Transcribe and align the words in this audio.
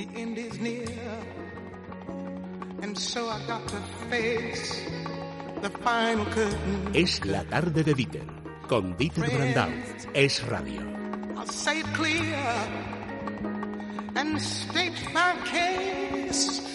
the 0.00 0.20
end 0.20 0.38
is 0.38 0.58
near. 0.60 0.86
And 2.82 2.96
so 2.96 3.28
I 3.28 3.38
got 3.46 3.66
to 3.68 3.80
face 4.08 4.80
the 5.60 5.70
final 5.84 6.24
curtain. 6.26 6.90
Es 6.94 7.24
la 7.24 7.44
tarde 7.44 7.84
de 7.84 7.94
Dieter, 7.94 8.24
con 8.66 8.96
Dieter 8.96 9.28
Brandau. 9.28 9.68
Es 10.14 10.42
radio. 10.46 10.80
I'll 11.36 11.46
say 11.46 11.80
it 11.80 11.86
clear 11.94 12.36
and 14.16 14.40
state 14.40 14.96
my 15.12 15.34
case. 15.44 16.66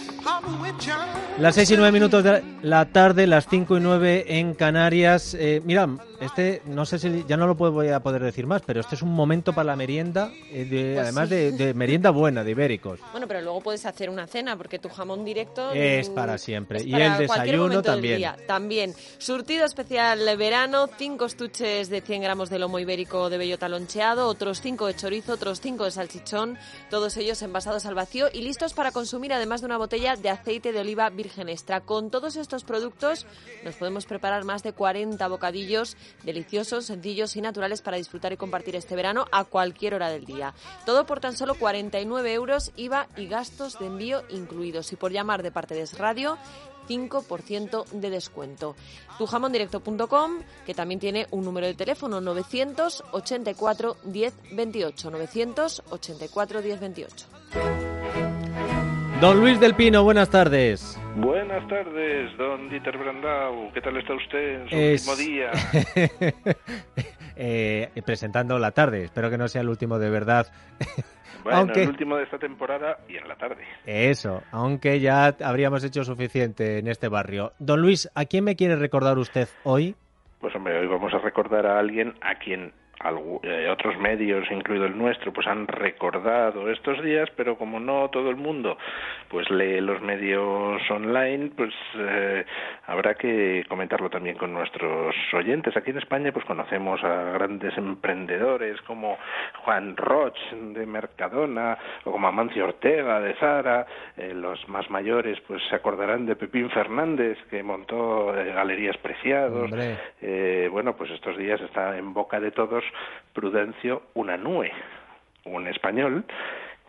Las 1.38 1.54
seis 1.54 1.70
y 1.70 1.76
nueve 1.76 1.92
minutos 1.92 2.24
de 2.24 2.32
la 2.32 2.42
tarde, 2.92 3.28
las 3.28 3.48
cinco 3.48 3.78
y 3.78 3.80
nueve 3.80 4.26
en 4.40 4.54
Canarias. 4.56 5.36
Eh, 5.36 5.62
mira, 5.64 5.88
este, 6.20 6.62
no 6.66 6.86
sé 6.86 6.98
si 6.98 7.24
ya 7.28 7.38
no 7.38 7.46
lo 7.46 7.56
puedo, 7.56 7.72
voy 7.72 7.90
a 7.90 8.00
poder 8.00 8.24
decir 8.24 8.48
más, 8.48 8.62
pero 8.66 8.80
este 8.80 8.96
es 8.96 9.02
un 9.02 9.14
momento 9.14 9.54
para 9.54 9.66
la 9.66 9.76
merienda, 9.76 10.32
eh, 10.50 10.66
pues 10.70 11.00
además 11.00 11.30
de, 11.30 11.74
merienda 11.76 12.10
buena, 12.10 12.44
de 12.44 12.52
ibéricos. 12.52 13.00
Bueno, 13.12 13.28
pero 13.28 13.42
luego 13.42 13.62
puedes 13.62 13.86
hacer 13.86 14.10
una 14.10 14.26
cena, 14.26 14.58
porque 14.58 14.80
tu 14.80 14.90
jamón 14.90 15.24
directo 15.24 15.72
es 15.72 16.10
para 16.10 16.38
siempre. 16.38 16.82
y 16.84 16.94
el 16.94 17.18
desayuno 17.18 17.82
también. 17.82 18.24
También. 18.48 18.94
Surtido 19.18 19.66
especial 19.66 20.26
de 20.26 20.36
verano, 20.36 20.90
cinco 20.98 21.26
estuches 21.26 21.90
de 21.90 22.02
100 22.02 22.22
gramos 22.22 22.50
de 22.50 22.60
lomo 22.60 22.80
ibérico 22.80 23.30
de 23.30 23.38
bellota 23.38 23.70
loncheado, 23.70 24.28
otros 24.28 24.62
cinco 24.62 24.88
de 24.88 24.96
chorizo, 24.96 25.34
otros 25.34 25.62
cinco 25.62 25.84
de 25.84 25.92
salchichón, 25.92 26.58
todos 26.90 27.18
ellos 27.18 27.42
envasados 27.42 27.86
al 27.86 27.96
vacío 27.96 28.28
y 28.34 28.42
listos 28.42 28.74
para 28.74 28.92
consumir, 28.92 29.34
además 29.34 29.62
de 29.62 29.68
una 29.68 29.78
botella 29.78 30.16
de 30.16 30.30
aceite 30.30 30.72
de 30.72 30.80
oliva 30.80 31.10
virgen 31.10 31.50
extra. 31.50 31.82
Con 31.82 32.10
todos 32.10 32.36
estos 32.36 32.55
productos 32.64 33.26
nos 33.64 33.76
podemos 33.76 34.06
preparar 34.06 34.44
más 34.44 34.64
de 34.64 34.74
40 34.74 35.28
bocadillos 35.28 35.98
deliciosos, 36.24 36.86
sencillos 36.86 37.36
y 37.36 37.42
naturales 37.42 37.82
para 37.82 37.98
disfrutar 37.98 38.34
y 38.34 38.38
compartir 38.38 38.76
este 38.76 38.96
verano 38.96 39.26
a 39.32 39.44
cualquier 39.44 39.94
hora 39.96 40.10
del 40.10 40.26
día. 40.26 40.54
Todo 40.86 41.06
por 41.06 41.20
tan 41.20 41.36
solo 41.36 41.56
49 41.56 42.34
euros, 42.34 42.72
IVA 42.76 43.08
y 43.18 43.28
gastos 43.28 43.80
de 43.80 43.88
envío 43.88 44.24
incluidos. 44.30 44.92
Y 44.94 44.96
por 44.96 45.12
llamar 45.12 45.44
de 45.44 45.52
parte 45.52 45.76
de 45.76 45.82
Es 45.82 45.98
Radio, 45.98 46.38
5% 46.88 47.86
de 47.86 48.10
descuento. 48.10 48.76
Tujamondirecto.com, 49.18 50.40
que 50.66 50.74
también 50.74 51.00
tiene 51.00 51.28
un 51.32 51.46
número 51.46 51.68
de 51.68 51.74
teléfono 51.74 52.22
984 52.22 53.98
1028. 54.04 55.12
984 55.12 56.62
1028. 56.62 57.95
Don 59.22 59.40
Luis 59.40 59.62
del 59.62 59.76
Pino, 59.76 60.04
buenas 60.04 60.30
tardes. 60.30 61.02
Buenas 61.16 61.66
tardes, 61.70 62.38
don 62.38 62.70
Dieter 62.70 62.98
Brandau. 62.98 63.72
¿Qué 63.74 63.80
tal 63.80 63.96
está 63.96 64.14
usted 64.14 64.62
en 64.62 64.70
su 64.70 64.76
último 64.76 65.16
día? 65.16 65.52
eh, 67.38 67.90
presentando 68.06 68.60
la 68.60 68.72
tarde. 68.72 69.06
Espero 69.06 69.30
que 69.30 69.38
no 69.38 69.48
sea 69.48 69.62
el 69.62 69.70
último 69.70 70.00
de 70.00 70.10
verdad. 70.10 70.48
Bueno, 71.44 71.60
aunque... 71.60 71.84
el 71.84 71.90
último 71.90 72.18
de 72.18 72.24
esta 72.24 72.40
temporada 72.40 72.98
y 73.08 73.18
en 73.18 73.28
la 73.28 73.36
tarde. 73.36 73.64
Eso, 73.86 74.42
aunque 74.52 75.00
ya 75.00 75.28
habríamos 75.44 75.84
hecho 75.84 76.04
suficiente 76.04 76.80
en 76.80 76.88
este 76.88 77.08
barrio. 77.08 77.54
Don 77.60 77.84
Luis, 77.84 78.10
¿a 78.16 78.26
quién 78.26 78.46
me 78.46 78.56
quiere 78.56 78.76
recordar 78.78 79.20
usted 79.20 79.48
hoy? 79.64 79.96
Pues 80.40 80.56
hombre, 80.56 80.80
hoy 80.80 80.88
vamos 80.88 81.14
a 81.14 81.20
recordar 81.20 81.68
a 81.68 81.78
alguien 81.78 82.16
a 82.22 82.40
quien 82.40 82.74
eh, 83.44 83.70
otros 83.70 83.98
medios, 84.00 84.50
incluido 84.50 84.86
el 84.86 84.98
nuestro, 84.98 85.32
pues 85.32 85.46
han 85.46 85.68
recordado 85.68 86.72
estos 86.72 87.04
días, 87.04 87.30
pero 87.36 87.56
como 87.56 87.80
no 87.80 88.10
todo 88.10 88.30
el 88.32 88.36
mundo 88.36 88.78
pues 89.30 89.50
lee 89.50 89.80
los 89.82 90.02
medios 90.02 90.82
online, 90.90 91.52
pues 91.56 91.74
eh, 91.98 92.46
habrá 92.88 93.16
que 93.16 93.64
comentarlo 93.68 94.10
también 94.10 94.38
con 94.38 94.54
nuestros 94.54 95.16
oyentes. 95.34 95.76
Aquí 95.78 95.92
en 95.92 95.98
España 95.98 96.32
pues 96.32 96.46
conocemos 96.46 97.04
a 97.04 97.32
grandes 97.34 97.78
emprendedores 97.78 98.82
como 98.82 99.18
Juan 99.64 99.96
Roch 99.98 100.38
de 100.52 100.86
Mercadona 100.86 101.78
o 102.06 102.12
como 102.12 102.28
Amancio 102.28 102.66
Ortega 102.66 103.20
de 103.20 103.36
Zara, 103.36 103.86
eh, 104.18 104.34
los 104.34 104.68
más 104.68 104.90
mayores 104.90 105.40
pues 105.48 105.62
se 105.70 105.76
acordarán 105.76 106.26
de 106.26 106.36
Pepín 106.36 106.70
Fernández 106.70 107.38
que 107.50 107.62
montó 107.62 108.28
Galerías 108.28 108.98
Preciados. 108.98 109.70
bueno, 110.72 110.96
pues 110.96 111.12
estos 111.12 111.38
días 111.38 111.62
está 111.62 111.98
en 111.98 112.14
boca 112.14 112.40
de 112.40 112.52
todos 112.52 112.84
Prudencio 113.34 114.04
Unanue, 114.14 114.72
un 115.46 115.68
español 115.68 116.26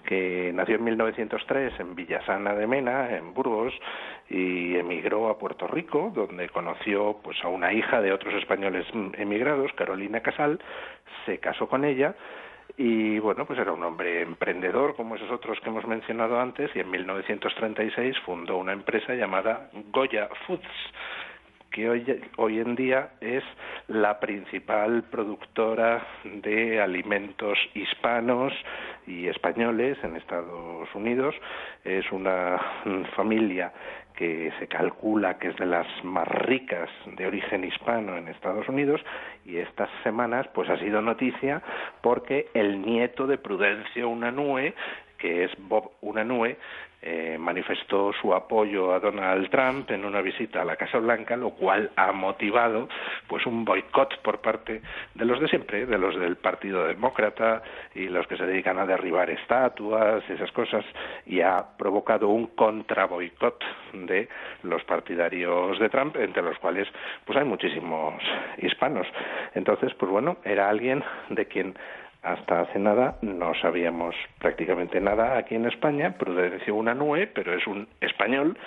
que 0.06 0.52
nació 0.54 0.76
en 0.76 0.84
1903 0.84 1.80
en 1.80 1.94
Villasana 1.94 2.54
de 2.54 2.66
Mena, 2.66 3.10
en 3.16 3.34
Burgos, 3.34 3.74
y 4.30 4.76
emigró 4.76 5.28
a 5.28 5.38
Puerto 5.38 5.66
Rico, 5.66 6.12
donde 6.14 6.48
conoció 6.48 7.18
pues 7.22 7.36
a 7.44 7.48
una 7.48 7.72
hija 7.72 8.00
de 8.00 8.12
otros 8.12 8.34
españoles 8.34 8.86
emigrados, 9.18 9.72
Carolina 9.72 10.20
Casal, 10.20 10.60
se 11.26 11.38
casó 11.38 11.68
con 11.68 11.84
ella 11.84 12.14
y 12.76 13.18
bueno, 13.20 13.46
pues 13.46 13.58
era 13.58 13.72
un 13.72 13.82
hombre 13.82 14.22
emprendedor 14.22 14.96
como 14.96 15.16
esos 15.16 15.30
otros 15.30 15.58
que 15.60 15.70
hemos 15.70 15.86
mencionado 15.86 16.40
antes 16.40 16.70
y 16.74 16.80
en 16.80 16.90
1936 16.90 18.18
fundó 18.24 18.56
una 18.58 18.72
empresa 18.72 19.14
llamada 19.14 19.70
Goya 19.92 20.28
Foods 20.46 20.66
que 21.76 21.90
hoy, 22.38 22.58
en 22.58 22.74
día 22.74 23.10
es 23.20 23.44
la 23.88 24.18
principal 24.18 25.02
productora 25.10 26.06
de 26.24 26.80
alimentos 26.80 27.58
hispanos 27.74 28.54
y 29.06 29.28
españoles 29.28 29.98
en 30.02 30.16
Estados 30.16 30.88
Unidos. 30.94 31.34
Es 31.84 32.10
una 32.12 32.58
familia 33.14 33.74
que 34.14 34.50
se 34.58 34.68
calcula 34.68 35.36
que 35.38 35.48
es 35.48 35.56
de 35.56 35.66
las 35.66 35.86
más 36.02 36.26
ricas 36.26 36.88
de 37.14 37.26
origen 37.26 37.64
hispano 37.64 38.16
en 38.16 38.28
Estados 38.28 38.66
Unidos 38.70 39.02
y 39.44 39.58
estas 39.58 39.90
semanas 40.02 40.48
pues 40.54 40.70
ha 40.70 40.78
sido 40.78 41.02
noticia 41.02 41.62
porque 42.00 42.48
el 42.54 42.80
nieto 42.80 43.26
de 43.26 43.36
Prudencio 43.36 44.08
Unanue 44.08 44.72
que 45.18 45.44
es 45.44 45.50
Bob 45.58 45.90
Unanue, 46.00 46.56
eh, 47.08 47.36
manifestó 47.38 48.12
su 48.20 48.34
apoyo 48.34 48.92
a 48.92 48.98
Donald 48.98 49.48
Trump 49.50 49.88
en 49.92 50.04
una 50.04 50.22
visita 50.22 50.62
a 50.62 50.64
la 50.64 50.74
Casa 50.74 50.98
Blanca, 50.98 51.36
lo 51.36 51.50
cual 51.50 51.92
ha 51.94 52.10
motivado 52.10 52.88
pues 53.28 53.46
un 53.46 53.64
boicot 53.64 54.20
por 54.22 54.40
parte 54.40 54.82
de 55.14 55.24
los 55.24 55.38
de 55.38 55.46
siempre, 55.46 55.86
de 55.86 55.98
los 55.98 56.18
del 56.18 56.36
Partido 56.36 56.84
Demócrata 56.84 57.62
y 57.94 58.08
los 58.08 58.26
que 58.26 58.36
se 58.36 58.44
dedican 58.44 58.78
a 58.78 58.86
derribar 58.86 59.30
estatuas 59.30 60.24
y 60.28 60.32
esas 60.32 60.50
cosas, 60.50 60.84
y 61.26 61.42
ha 61.42 61.64
provocado 61.78 62.28
un 62.28 62.48
contra 62.48 63.06
boicot 63.06 63.62
de 63.92 64.28
los 64.64 64.82
partidarios 64.82 65.78
de 65.78 65.88
Trump, 65.90 66.16
entre 66.16 66.42
los 66.42 66.58
cuales 66.58 66.88
pues 67.24 67.38
hay 67.38 67.44
muchísimos 67.44 68.20
hispanos. 68.58 69.06
Entonces, 69.54 69.94
pues 69.94 70.10
bueno, 70.10 70.38
era 70.44 70.68
alguien 70.68 71.04
de 71.28 71.46
quien 71.46 71.76
hasta 72.26 72.62
hace 72.62 72.78
nada 72.80 73.16
no 73.22 73.54
sabíamos 73.54 74.14
prácticamente 74.40 75.00
nada 75.00 75.38
aquí 75.38 75.54
en 75.54 75.66
España. 75.66 76.16
Prudencio 76.18 76.74
Unanue, 76.74 77.28
pero 77.28 77.54
es 77.54 77.66
un 77.66 77.86
español 78.00 78.58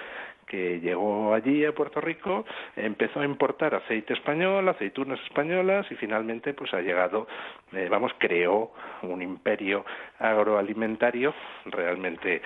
que 0.48 0.80
llegó 0.80 1.34
allí 1.34 1.64
a 1.64 1.74
Puerto 1.74 2.02
Rico, 2.02 2.44
empezó 2.76 3.20
a 3.20 3.26
importar 3.26 3.76
aceite 3.76 4.14
español, 4.14 4.68
aceitunas 4.68 5.20
españolas 5.26 5.86
y 5.92 5.96
finalmente 5.96 6.54
pues 6.56 6.74
ha 6.74 6.82
llegado, 6.82 7.28
eh, 7.72 7.88
vamos, 7.90 8.12
creó 8.18 8.72
un 9.04 9.22
imperio 9.22 9.86
agroalimentario 10.18 11.36
realmente 11.66 12.42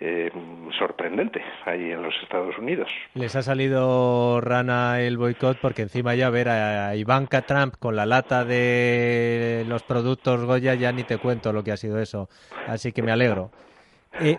eh, 0.00 0.30
sorprendente 0.78 1.42
ahí 1.64 1.90
en 1.90 2.02
los 2.02 2.14
Estados 2.22 2.56
Unidos. 2.58 2.88
Les 3.14 3.34
ha 3.34 3.42
salido 3.42 4.40
rana 4.40 5.00
el 5.00 5.16
boicot 5.16 5.58
porque 5.60 5.82
encima 5.82 6.14
ya 6.14 6.30
ver 6.30 6.48
a 6.48 6.94
Ivanka 6.96 7.42
Trump 7.42 7.74
con 7.78 7.96
la 7.96 8.06
lata 8.06 8.44
de 8.44 9.64
los 9.66 9.82
productos 9.82 10.44
Goya 10.44 10.74
ya 10.74 10.92
ni 10.92 11.04
te 11.04 11.18
cuento 11.18 11.52
lo 11.52 11.64
que 11.64 11.72
ha 11.72 11.76
sido 11.76 11.98
eso. 11.98 12.28
Así 12.66 12.92
que 12.92 13.02
me 13.02 13.12
alegro. 13.12 13.50
Eh, 14.20 14.38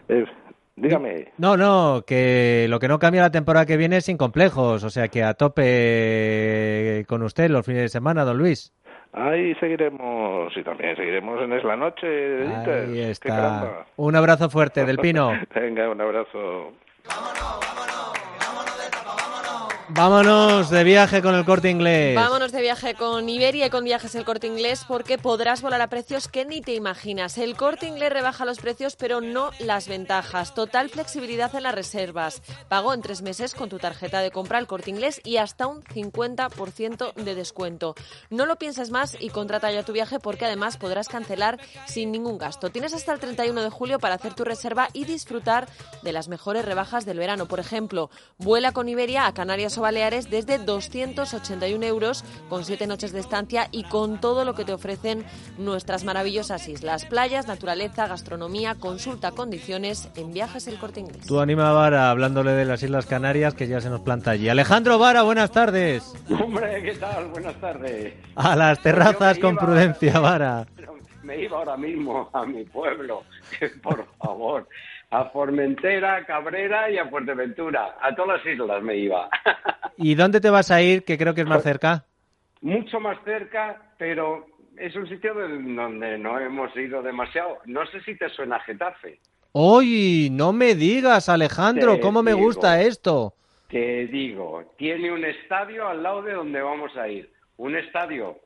dígame. 0.75 1.34
No, 1.38 1.58
no, 1.58 2.03
que 2.06 2.68
lo 2.69 2.80
que 2.80 2.88
no 2.88 3.00
cambia 3.00 3.22
la 3.22 3.31
temporada 3.31 3.66
que 3.66 3.78
viene 3.78 3.98
es 3.98 4.06
sin 4.06 4.18
complejos, 4.18 4.84
o 4.84 4.90
sea 4.90 5.08
que 5.08 5.24
a 5.24 5.34
tope 5.34 7.06
con 7.08 7.24
usted 7.24 7.50
los 7.50 7.66
fines 7.66 7.81
de 7.84 7.90
semana, 7.90 8.24
don 8.24 8.38
Luis. 8.38 8.74
Ahí 9.14 9.56
seguiremos 9.56 10.56
y 10.56 10.64
también 10.64 10.96
seguiremos 10.96 11.42
en 11.42 11.53
Es 11.53 11.64
la 11.64 11.75
Noche. 11.75 12.47
Ahí 12.47 13.00
está. 13.02 13.86
Un 13.96 14.16
abrazo 14.16 14.50
fuerte 14.50 14.86
del 14.86 15.00
Pino. 15.00 15.31
Venga, 15.56 15.89
un 15.89 16.00
abrazo. 16.00 16.74
Vámonos 19.91 20.69
de 20.69 20.83
viaje 20.83 21.24
con 21.24 21.33
el 21.33 21.44
corte 21.45 21.71
inglés. 21.71 22.15
Vámonos 22.15 22.51
de 22.51 22.62
viaje 22.62 22.94
con 22.94 23.27
Iberia 23.27 23.65
y 23.65 23.69
con 23.71 23.83
viajes 23.83 24.13
el 24.13 24.24
corte 24.24 24.45
inglés 24.45 24.86
porque 24.88 25.18
podrás 25.18 25.63
volar 25.63 25.81
a 25.81 25.88
precios 25.88 26.27
que 26.27 26.45
ni 26.45 26.62
te 26.62 26.75
imaginas. 26.75 27.39
El 27.39 27.57
corte 27.57 27.88
inglés 27.88 28.13
rebaja 28.13 28.45
los 28.45 28.59
precios 28.59 28.95
pero 28.95 29.19
no 29.19 29.50
las 29.59 29.88
ventajas. 29.88 30.53
Total 30.53 30.89
flexibilidad 30.89 31.53
en 31.56 31.63
las 31.63 31.74
reservas. 31.74 32.44
Pago 32.68 32.94
en 32.94 33.01
tres 33.01 33.24
meses 33.24 33.56
con 33.56 33.69
tu 33.69 33.80
tarjeta 33.80 34.21
de 34.21 34.30
compra 34.30 34.59
el 34.59 34.68
corte 34.68 34.91
inglés 34.91 35.21
y 35.24 35.38
hasta 35.38 35.65
un 35.65 35.81
50% 35.81 37.15
de 37.15 37.36
descuento. 37.36 37.95
No 38.30 38.45
lo 38.45 38.57
pienses 38.57 38.91
más 38.91 39.18
y 39.19 39.30
contrata 39.30 39.71
ya 39.71 39.83
tu 39.83 39.94
viaje 39.94 40.19
porque 40.19 40.45
además 40.45 40.77
podrás 40.77 41.07
cancelar 41.07 41.59
sin 41.88 42.12
ningún 42.12 42.38
gasto. 42.38 42.69
Tienes 42.69 42.94
hasta 42.94 43.12
el 43.13 43.19
31 43.19 43.63
de 43.63 43.69
julio 43.71 43.97
para 43.97 44.15
hacer 44.15 44.36
tu 44.36 44.44
reserva 44.44 44.88
y 44.94 45.06
disfrutar 45.06 45.68
de 46.03 46.13
las 46.13 46.27
mejores 46.27 46.63
rebajas 46.63 47.06
del 47.06 47.18
verano. 47.18 47.47
Por 47.47 47.59
ejemplo, 47.59 48.12
vuela 48.38 48.71
con 48.71 48.88
Iberia 48.88 49.25
a 49.25 49.33
Canarias 49.33 49.79
o 49.80 49.81
Baleares 49.81 50.30
desde 50.30 50.58
281 50.60 51.86
euros 51.86 52.24
con 52.50 52.66
siete 52.66 52.88
noches 52.88 53.12
de 53.12 53.20
estancia 53.20 53.68
y 53.72 53.84
con 53.84 54.20
todo 54.20 54.46
lo 54.46 54.54
que 54.54 54.66
te 54.66 54.74
ofrecen 54.74 55.26
nuestras 55.58 56.04
maravillosas 56.04 56.68
islas, 56.68 57.06
playas, 57.06 57.48
naturaleza, 57.48 58.08
gastronomía, 58.08 58.76
consulta 58.76 59.31
condiciones 59.31 60.10
en 60.16 60.34
Viajes 60.34 60.68
El 60.68 60.78
Corte 60.78 61.00
Inglés. 61.00 61.26
Tú 61.26 61.40
anima 61.40 61.70
a 61.70 61.74
Vara 61.74 62.10
hablándole 62.10 62.52
de 62.52 62.66
las 62.66 62.84
Islas 62.84 63.06
Canarias 63.06 63.54
que 63.54 63.68
ya 63.68 63.81
se 63.81 63.90
nos 63.90 64.02
planta 64.02 64.31
allí. 64.31 64.50
Alejandro 64.50 65.00
Vara, 65.00 65.24
buenas 65.24 65.52
tardes. 65.52 66.14
Hombre, 66.30 66.84
¿qué 66.84 66.96
tal? 66.96 67.28
Buenas 67.30 67.56
tardes. 67.56 68.14
A 68.36 68.56
las 68.56 68.82
terrazas 68.82 69.40
con 69.40 69.56
prudencia, 69.56 70.20
Vara. 70.20 70.68
Me 71.24 71.44
iba 71.44 71.58
ahora 71.58 71.78
mismo 71.78 72.30
a 72.34 72.44
mi 72.46 72.64
pueblo, 72.64 73.24
por 73.84 74.08
favor 74.18 74.68
a 75.12 75.26
Formentera, 75.26 76.26
Cabrera 76.26 76.90
y 76.90 76.98
a 76.98 77.08
Fuerteventura. 77.08 77.98
A 78.02 78.14
todas 78.16 78.38
las 78.38 78.54
islas 78.54 78.82
me 78.84 78.98
iba. 78.98 79.30
¿Y 79.98 80.16
dónde 80.16 80.40
te 80.40 80.50
vas 80.50 80.72
a 80.72 80.82
ir, 80.82 81.04
que 81.04 81.18
creo 81.18 81.34
que 81.34 81.42
es 81.42 81.48
más 81.48 81.64
cerca? 81.64 82.06
Mucho 82.62 83.00
más 83.00 83.18
cerca, 83.24 83.82
pero 83.98 84.46
es 84.78 84.96
un 84.96 85.08
sitio 85.08 85.34
donde 85.34 86.18
no 86.18 86.40
hemos 86.40 86.76
ido 86.76 87.02
demasiado. 87.02 87.58
No 87.66 87.86
sé 87.88 88.02
si 88.02 88.16
te 88.16 88.30
suena 88.30 88.60
Getafe. 88.62 89.20
¡Uy! 89.52 90.30
No 90.32 90.54
me 90.54 90.76
digas, 90.76 91.28
Alejandro, 91.28 92.00
¿cómo 92.00 92.22
me 92.22 92.34
gusta 92.34 92.82
esto? 92.82 93.34
Te 93.68 94.08
digo, 94.08 94.64
tiene 94.78 95.12
un 95.12 95.26
estadio 95.26 95.88
al 95.88 96.04
lado 96.04 96.22
de 96.22 96.34
donde 96.34 96.62
vamos 96.62 96.96
a 96.96 97.08
ir. 97.08 97.32
Un 97.58 97.76
estadio 97.76 98.38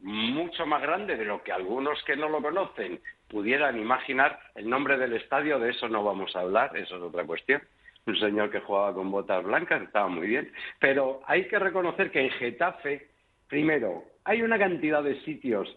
mucho 0.00 0.66
más 0.66 0.82
grande 0.82 1.16
de 1.16 1.24
lo 1.24 1.42
que 1.42 1.52
algunos 1.52 2.02
que 2.04 2.16
no 2.16 2.28
lo 2.28 2.42
conocen 2.42 3.00
pudieran 3.32 3.78
imaginar 3.78 4.38
el 4.54 4.68
nombre 4.68 4.98
del 4.98 5.14
estadio, 5.14 5.58
de 5.58 5.70
eso 5.70 5.88
no 5.88 6.04
vamos 6.04 6.36
a 6.36 6.40
hablar, 6.40 6.76
eso 6.76 6.96
es 6.96 7.02
otra 7.02 7.24
cuestión. 7.24 7.62
Un 8.06 8.16
señor 8.18 8.50
que 8.50 8.60
jugaba 8.60 8.94
con 8.94 9.10
botas 9.10 9.42
blancas, 9.42 9.82
estaba 9.82 10.08
muy 10.08 10.26
bien. 10.26 10.52
Pero 10.78 11.22
hay 11.26 11.48
que 11.48 11.58
reconocer 11.58 12.10
que 12.10 12.20
en 12.20 12.30
Getafe, 12.30 13.08
primero, 13.48 14.04
hay 14.24 14.42
una 14.42 14.58
cantidad 14.58 15.02
de 15.02 15.20
sitios, 15.22 15.74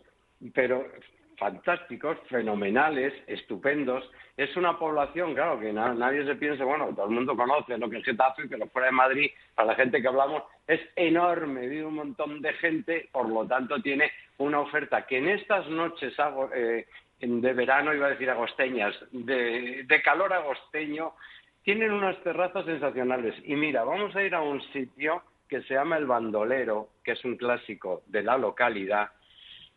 pero 0.53 0.85
fantásticos, 1.37 2.17
fenomenales, 2.29 3.13
estupendos. 3.27 4.09
Es 4.37 4.55
una 4.57 4.77
población, 4.77 5.33
claro, 5.33 5.59
que 5.59 5.71
nadie 5.71 6.25
se 6.25 6.35
piensa, 6.35 6.65
bueno, 6.65 6.89
todo 6.95 7.05
el 7.05 7.11
mundo 7.11 7.35
conoce 7.35 7.77
lo 7.77 7.89
que 7.89 7.97
es 7.97 8.05
Getafe, 8.05 8.47
pero 8.49 8.67
fuera 8.67 8.87
de 8.87 8.93
Madrid, 8.93 9.31
para 9.53 9.69
la 9.69 9.75
gente 9.75 10.01
que 10.01 10.07
hablamos, 10.07 10.43
es 10.67 10.81
enorme, 10.95 11.67
vive 11.67 11.85
un 11.85 11.95
montón 11.95 12.41
de 12.41 12.53
gente, 12.53 13.07
por 13.11 13.29
lo 13.29 13.45
tanto 13.45 13.81
tiene 13.81 14.11
una 14.37 14.59
oferta 14.59 15.05
que 15.05 15.17
en 15.17 15.29
estas 15.29 15.67
noches 15.69 16.13
eh, 16.55 16.85
de 17.27 17.53
verano, 17.53 17.93
iba 17.93 18.07
a 18.07 18.11
decir 18.11 18.29
agosteñas, 18.29 18.95
de, 19.11 20.01
calor 20.03 20.33
agosteño, 20.33 21.13
tienen 21.63 21.91
unas 21.91 22.21
terrazas 22.23 22.65
sensacionales. 22.65 23.35
Y 23.43 23.55
mira, 23.55 23.83
vamos 23.83 24.15
a 24.15 24.23
ir 24.23 24.35
a 24.35 24.41
un 24.41 24.61
sitio 24.71 25.23
que 25.47 25.61
se 25.63 25.73
llama 25.73 25.97
El 25.97 26.05
Bandolero, 26.05 26.89
que 27.03 27.13
es 27.13 27.25
un 27.25 27.37
clásico 27.37 28.03
de 28.07 28.23
la 28.23 28.37
localidad. 28.37 29.09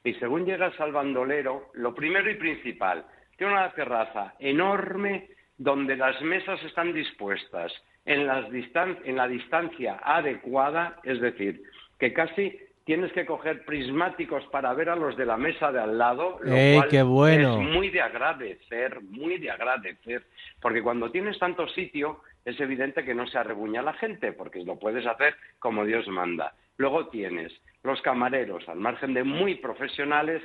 Y 0.04 0.14
según 0.14 0.44
llegas 0.44 0.78
al 0.80 0.92
Bandolero, 0.92 1.70
lo 1.74 1.94
primero 1.94 2.30
y 2.30 2.36
principal, 2.36 3.04
tiene 3.36 3.52
una 3.52 3.72
terraza 3.72 4.34
enorme 4.38 5.28
donde 5.56 5.96
las 5.96 6.20
mesas 6.22 6.62
están 6.64 6.92
dispuestas 6.92 7.72
en, 8.04 8.28
en 8.30 9.16
la 9.16 9.28
distancia 9.28 10.00
adecuada, 10.02 11.00
es 11.02 11.20
decir, 11.20 11.62
que 11.98 12.12
casi 12.12 12.58
tienes 12.88 13.12
que 13.12 13.26
coger 13.26 13.67
prismáticos 13.67 14.46
para 14.46 14.73
ver 14.73 14.88
a 14.88 14.96
los 14.96 15.14
de 15.14 15.26
la 15.26 15.37
mesa 15.37 15.70
de 15.70 15.79
al 15.79 15.99
lado, 15.99 16.38
lo 16.40 16.50
cual 16.50 16.88
qué 16.88 17.02
bueno. 17.02 17.61
es 17.61 17.69
muy 17.69 17.90
de 17.90 18.00
agradecer, 18.00 19.02
muy 19.02 19.37
de 19.37 19.50
agradecer, 19.50 20.25
porque 20.58 20.82
cuando 20.82 21.11
tienes 21.11 21.38
tanto 21.38 21.69
sitio 21.69 22.23
es 22.46 22.58
evidente 22.58 23.05
que 23.05 23.14
no 23.14 23.26
se 23.26 23.37
arrebuña 23.37 23.82
la 23.82 23.93
gente, 23.93 24.32
porque 24.32 24.64
lo 24.64 24.79
puedes 24.79 25.05
hacer 25.05 25.37
como 25.58 25.85
Dios 25.85 26.08
manda. 26.08 26.55
Luego 26.79 27.08
tienes 27.08 27.52
los 27.82 28.00
camareros, 28.00 28.67
al 28.70 28.79
margen 28.79 29.12
de 29.12 29.23
muy 29.23 29.56
profesionales, 29.56 30.43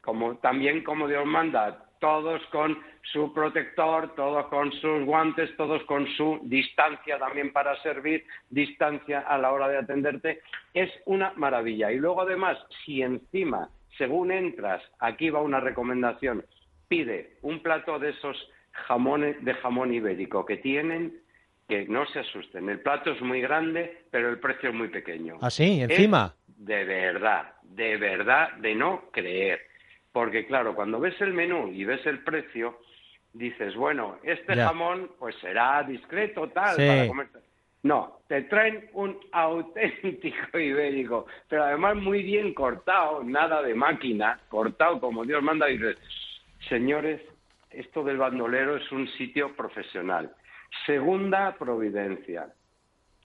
como 0.00 0.36
también 0.36 0.84
como 0.84 1.08
Dios 1.08 1.26
manda, 1.26 1.86
todos 2.00 2.42
con 2.46 2.78
su 3.12 3.32
protector, 3.32 4.14
todos 4.14 4.46
con 4.46 4.72
sus 4.72 5.04
guantes, 5.04 5.54
todos 5.56 5.82
con 5.84 6.06
su 6.16 6.40
distancia 6.42 7.18
también 7.18 7.52
para 7.52 7.80
servir, 7.82 8.24
distancia 8.48 9.20
a 9.20 9.38
la 9.38 9.52
hora 9.52 9.68
de 9.68 9.78
atenderte, 9.78 10.40
es 10.74 10.90
una 11.06 11.32
maravilla. 11.36 11.92
Y 11.92 11.98
luego 11.98 12.22
además, 12.22 12.58
si 12.84 13.02
encima, 13.02 13.68
según 13.96 14.32
entras, 14.32 14.82
aquí 14.98 15.30
va 15.30 15.40
una 15.40 15.60
recomendación, 15.60 16.44
pide 16.88 17.36
un 17.42 17.62
plato 17.62 17.98
de 17.98 18.10
esos 18.10 18.36
jamones 18.72 19.42
de 19.44 19.54
jamón 19.54 19.94
ibérico 19.94 20.44
que 20.44 20.56
tienen, 20.56 21.20
que 21.68 21.86
no 21.86 22.04
se 22.06 22.20
asusten. 22.20 22.68
El 22.68 22.80
plato 22.80 23.12
es 23.12 23.20
muy 23.20 23.40
grande, 23.40 24.04
pero 24.10 24.28
el 24.28 24.40
precio 24.40 24.70
es 24.70 24.74
muy 24.74 24.88
pequeño. 24.88 25.38
¿Ah, 25.40 25.50
sí? 25.50 25.80
¿Encima? 25.80 26.34
de 26.60 26.84
verdad, 26.84 27.54
de 27.62 27.96
verdad, 27.96 28.52
de 28.56 28.74
no 28.74 29.10
creer. 29.10 29.60
Porque 30.12 30.46
claro, 30.46 30.74
cuando 30.74 30.98
ves 30.98 31.20
el 31.20 31.32
menú 31.32 31.68
y 31.68 31.84
ves 31.84 32.04
el 32.06 32.24
precio, 32.24 32.78
dices, 33.32 33.74
bueno, 33.76 34.18
este 34.22 34.56
jamón 34.56 35.10
pues 35.18 35.36
será 35.40 35.82
discreto 35.82 36.48
tal 36.48 36.76
para 36.76 37.08
comer. 37.08 37.28
No, 37.82 38.20
te 38.26 38.42
traen 38.42 38.90
un 38.92 39.18
auténtico 39.32 40.58
ibérico, 40.58 41.26
pero 41.48 41.64
además 41.64 41.96
muy 41.96 42.22
bien 42.22 42.52
cortado, 42.52 43.22
nada 43.22 43.62
de 43.62 43.74
máquina, 43.74 44.38
cortado 44.48 45.00
como 45.00 45.24
Dios 45.24 45.42
manda. 45.42 45.70
Y 45.70 45.78
dices, 45.78 45.96
señores, 46.68 47.22
esto 47.70 48.02
del 48.02 48.18
bandolero 48.18 48.76
es 48.76 48.90
un 48.92 49.08
sitio 49.12 49.54
profesional. 49.54 50.34
Segunda 50.86 51.56
providencia, 51.56 52.48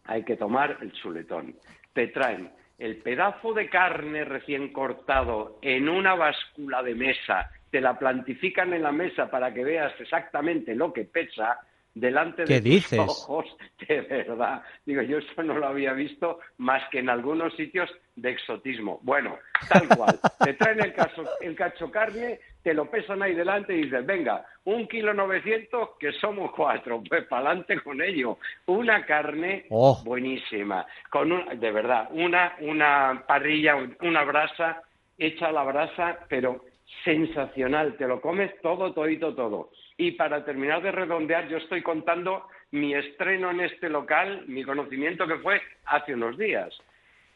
hay 0.06 0.24
que 0.24 0.38
tomar 0.38 0.78
el 0.82 0.92
chuletón. 0.94 1.56
Te 1.94 2.08
traen 2.08 2.52
el 2.78 2.98
pedazo 2.98 3.54
de 3.54 3.70
carne 3.70 4.26
recién 4.26 4.74
cortado 4.74 5.60
en 5.62 5.88
una 5.88 6.16
báscula 6.16 6.84
de 6.84 6.96
mesa, 6.96 7.50
te 7.72 7.82
la 7.82 7.98
plantifican 7.98 8.74
en 8.74 8.84
la 8.84 8.92
mesa 8.92 9.30
para 9.30 9.54
que 9.54 9.64
veas 9.64 9.94
exactamente 10.00 10.76
lo 10.76 10.92
que 10.92 11.06
pesa 11.06 11.60
delante 11.94 12.44
de 12.44 12.62
tus 12.62 12.94
ojos, 12.94 13.46
de 13.88 14.02
verdad. 14.02 14.62
Digo, 14.86 15.02
yo 15.02 15.18
eso 15.18 15.42
no 15.42 15.58
lo 15.58 15.68
había 15.68 15.94
visto 15.94 16.40
más 16.58 16.84
que 16.92 17.00
en 17.00 17.10
algunos 17.10 17.56
sitios 17.56 17.90
de 18.16 18.32
exotismo. 18.32 19.00
Bueno, 19.02 19.38
tal 19.70 19.88
cual. 19.88 20.20
Te 20.44 20.54
traen 20.54 20.82
el, 20.82 20.94
caso, 20.94 21.24
el 21.42 21.56
cacho 21.56 21.90
carne, 21.90 22.40
te 22.66 22.74
lo 22.74 22.90
pesan 22.90 23.22
ahí 23.22 23.36
delante 23.36 23.76
y 23.76 23.84
dices, 23.84 24.04
venga, 24.04 24.44
un 24.64 24.88
kilo 24.88 25.14
novecientos, 25.14 25.90
que 26.00 26.12
somos 26.14 26.52
cuatro, 26.52 27.04
pues 27.08 27.26
para 27.26 27.52
adelante 27.52 27.80
con 27.80 28.02
ello. 28.02 28.40
Una 28.66 29.06
carne 29.06 29.68
oh. 29.70 30.02
buenísima, 30.04 30.84
con 31.12 31.32
un, 31.32 31.60
de 31.60 31.72
verdad, 31.72 32.08
una, 32.10 32.56
una 32.62 33.24
parrilla, 33.28 33.76
una 34.02 34.24
brasa, 34.24 34.82
hecha 35.16 35.50
a 35.50 35.52
la 35.52 35.62
brasa, 35.62 36.18
pero 36.28 36.66
sensacional, 37.04 37.98
te 37.98 38.08
lo 38.08 38.20
comes 38.20 38.60
todo, 38.64 38.94
todito, 38.94 39.36
todo. 39.36 39.70
Y 39.96 40.14
para 40.14 40.44
terminar 40.44 40.82
de 40.82 40.92
redondear, 40.92 41.48
yo 41.48 41.58
estoy 41.58 41.84
contando 41.84 42.48
mi 42.72 42.96
estreno 42.96 43.52
en 43.52 43.62
este 43.62 43.90
local, 43.90 44.44
mi 44.48 44.64
conocimiento 44.64 45.28
que 45.28 45.38
fue 45.38 45.62
hace 45.86 46.16
unos 46.16 46.36
días. 46.36 46.76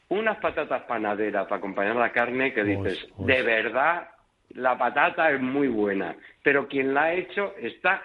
Unas 0.07 0.37
patatas 0.37 0.81
panaderas 0.85 1.43
para 1.43 1.57
acompañar 1.57 1.97
la 1.97 2.11
carne 2.11 2.51
que 2.51 2.63
dices, 2.63 3.07
de 3.19 3.43
verdad, 3.43 4.09
la 4.49 4.77
patata 4.77 5.31
es 5.31 5.41
muy 5.41 5.67
buena, 5.67 6.15
pero 6.43 6.67
quien 6.67 6.93
la 6.93 7.03
ha 7.03 7.13
hecho 7.13 7.53
está 7.57 8.01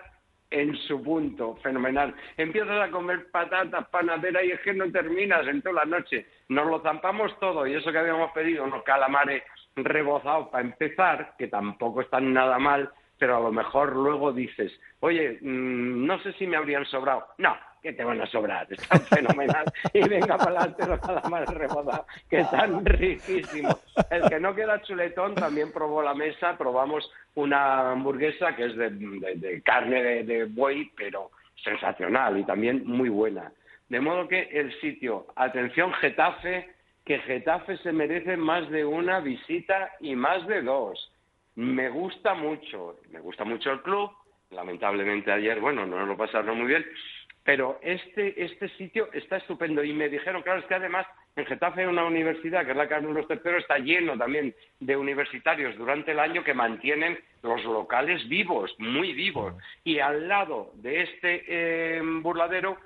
en 0.50 0.76
su 0.76 1.02
punto, 1.02 1.56
fenomenal. 1.56 2.14
Empiezas 2.36 2.80
a 2.80 2.90
comer 2.90 3.30
patatas 3.32 3.88
panaderas 3.88 4.44
y 4.44 4.52
es 4.52 4.60
que 4.60 4.72
no 4.72 4.90
terminas 4.90 5.46
en 5.48 5.62
toda 5.62 5.84
la 5.84 5.84
noche. 5.84 6.26
Nos 6.48 6.68
lo 6.68 6.80
zampamos 6.80 7.38
todo 7.40 7.66
y 7.66 7.74
eso 7.74 7.90
que 7.90 7.98
habíamos 7.98 8.30
pedido, 8.32 8.64
unos 8.64 8.84
calamares 8.84 9.42
rebozados 9.74 10.48
para 10.48 10.64
empezar, 10.64 11.34
que 11.38 11.48
tampoco 11.48 12.02
están 12.02 12.32
nada 12.32 12.58
mal, 12.58 12.90
pero 13.18 13.36
a 13.36 13.40
lo 13.40 13.50
mejor 13.50 13.96
luego 13.96 14.32
dices, 14.32 14.72
oye, 15.00 15.38
mm, 15.40 16.06
no 16.06 16.20
sé 16.20 16.32
si 16.34 16.46
me 16.46 16.56
habrían 16.56 16.84
sobrado. 16.86 17.26
No, 17.38 17.56
que 17.84 17.92
te 17.92 18.02
van 18.02 18.18
a 18.18 18.26
sobrar, 18.26 18.66
están 18.72 19.00
fenomenal. 19.14 19.66
y 19.92 20.08
venga 20.08 20.38
para 20.38 20.62
adelante 20.62 20.86
los 20.86 21.00
calamares 21.00 21.50
rebozados, 21.50 22.06
que 22.30 22.40
están 22.40 22.82
riquísimos. 22.82 23.76
El 24.10 24.26
que 24.30 24.40
no 24.40 24.54
queda 24.54 24.80
chuletón 24.80 25.34
también 25.34 25.70
probó 25.70 26.02
la 26.02 26.14
mesa, 26.14 26.56
probamos 26.56 27.08
una 27.34 27.92
hamburguesa 27.92 28.56
que 28.56 28.64
es 28.64 28.76
de, 28.76 29.62
carne 29.62 30.02
de, 30.02 30.24
de 30.24 30.44
buey, 30.46 30.90
pero 30.96 31.30
sensacional 31.62 32.38
y 32.38 32.44
también 32.44 32.86
muy 32.86 33.10
buena. 33.10 33.52
De 33.90 34.00
modo 34.00 34.26
que 34.28 34.48
el 34.50 34.72
sitio, 34.80 35.26
atención 35.36 35.92
Getafe, 35.92 36.70
que 37.04 37.18
Getafe 37.18 37.76
se 37.76 37.92
merece 37.92 38.38
más 38.38 38.66
de 38.70 38.86
una 38.86 39.20
visita 39.20 39.92
y 40.00 40.16
más 40.16 40.46
de 40.46 40.62
dos 40.62 41.10
me 41.56 41.90
gusta 41.90 42.34
mucho, 42.34 42.96
me 43.10 43.20
gusta 43.20 43.44
mucho 43.44 43.70
el 43.72 43.82
club, 43.82 44.10
lamentablemente 44.50 45.30
ayer, 45.30 45.60
bueno, 45.60 45.86
no 45.86 46.04
lo 46.04 46.16
pasaron 46.16 46.58
muy 46.58 46.66
bien, 46.66 46.84
pero 47.44 47.78
este, 47.82 48.42
este 48.42 48.68
sitio 48.70 49.08
está 49.12 49.36
estupendo 49.36 49.84
y 49.84 49.92
me 49.92 50.08
dijeron, 50.08 50.42
claro, 50.42 50.60
es 50.60 50.66
que 50.66 50.74
además 50.74 51.06
en 51.36 51.44
Getafe 51.44 51.82
hay 51.82 51.86
una 51.86 52.06
universidad, 52.06 52.64
que 52.64 52.70
es 52.70 52.76
la 52.76 52.88
Carlos 52.88 53.26
III, 53.28 53.56
está 53.58 53.78
lleno 53.78 54.16
también 54.16 54.54
de 54.80 54.96
universitarios 54.96 55.76
durante 55.76 56.12
el 56.12 56.20
año 56.20 56.42
que 56.42 56.54
mantienen 56.54 57.18
los 57.42 57.62
locales 57.64 58.26
vivos, 58.28 58.74
muy 58.78 59.12
vivos. 59.12 59.54
Y 59.84 59.98
al 59.98 60.26
lado 60.26 60.70
de 60.76 61.02
este 61.02 61.44
eh, 61.46 62.00
burladero 62.22 62.78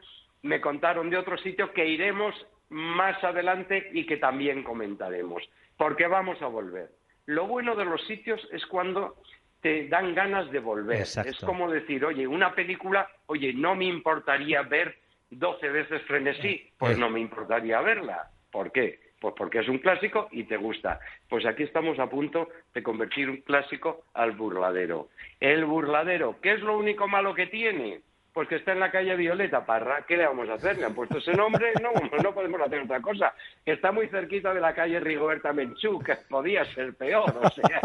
me 0.42 0.60
contaron 0.60 1.08
de 1.08 1.18
otro 1.18 1.38
sitio 1.38 1.72
que 1.72 1.86
iremos 1.86 2.34
más 2.70 3.22
adelante 3.22 3.90
y 3.92 4.06
que 4.06 4.16
también 4.16 4.64
comentaremos, 4.64 5.42
porque 5.76 6.06
vamos 6.06 6.42
a 6.42 6.46
volver. 6.46 6.90
Lo 7.26 7.46
bueno 7.46 7.76
de 7.76 7.84
los 7.84 8.04
sitios 8.06 8.40
es 8.52 8.64
cuando 8.66 9.16
te 9.60 9.88
dan 9.88 10.14
ganas 10.14 10.50
de 10.50 10.60
volver. 10.60 11.00
Es 11.00 11.40
como 11.44 11.70
decir, 11.70 12.04
oye, 12.04 12.26
una 12.26 12.54
película, 12.54 13.08
oye, 13.26 13.52
no 13.52 13.74
me 13.74 13.86
importaría 13.86 14.62
ver 14.62 14.96
12 15.30 15.68
veces 15.68 16.02
frenesí, 16.02 16.70
pues 16.78 16.96
eh. 16.96 17.00
no 17.00 17.10
me 17.10 17.20
importaría 17.20 17.80
verla. 17.80 18.30
¿Por 18.50 18.72
qué? 18.72 19.00
Pues 19.20 19.34
porque 19.36 19.58
es 19.58 19.68
un 19.68 19.78
clásico 19.78 20.28
y 20.30 20.44
te 20.44 20.56
gusta. 20.56 21.00
Pues 21.28 21.44
aquí 21.44 21.64
estamos 21.64 21.98
a 21.98 22.08
punto 22.08 22.48
de 22.72 22.82
convertir 22.82 23.28
un 23.28 23.38
clásico 23.38 24.04
al 24.14 24.32
burladero. 24.32 25.08
El 25.40 25.64
burladero, 25.64 26.36
¿qué 26.40 26.52
es 26.52 26.60
lo 26.60 26.78
único 26.78 27.08
malo 27.08 27.34
que 27.34 27.46
tiene? 27.46 28.00
Pues 28.32 28.48
que 28.48 28.56
está 28.56 28.72
en 28.72 28.80
la 28.80 28.90
calle 28.90 29.16
Violeta 29.16 29.64
Parra. 29.64 30.04
¿Qué 30.06 30.16
le 30.16 30.26
vamos 30.26 30.48
a 30.48 30.54
hacer? 30.54 30.78
Le 30.78 30.84
han 30.84 30.94
puesto 30.94 31.18
ese 31.18 31.32
nombre, 31.32 31.72
no, 31.82 31.90
no 32.22 32.32
podemos 32.32 32.60
hacer 32.60 32.80
otra 32.80 33.00
cosa. 33.00 33.34
Está 33.64 33.90
muy 33.90 34.06
cerquita 34.08 34.54
de 34.54 34.60
la 34.60 34.74
calle 34.74 35.00
Rigoberta 35.00 35.52
Menchú, 35.52 35.98
que 35.98 36.14
podía 36.28 36.64
ser 36.66 36.94
peor. 36.94 37.34
O 37.42 37.50
sea 37.50 37.80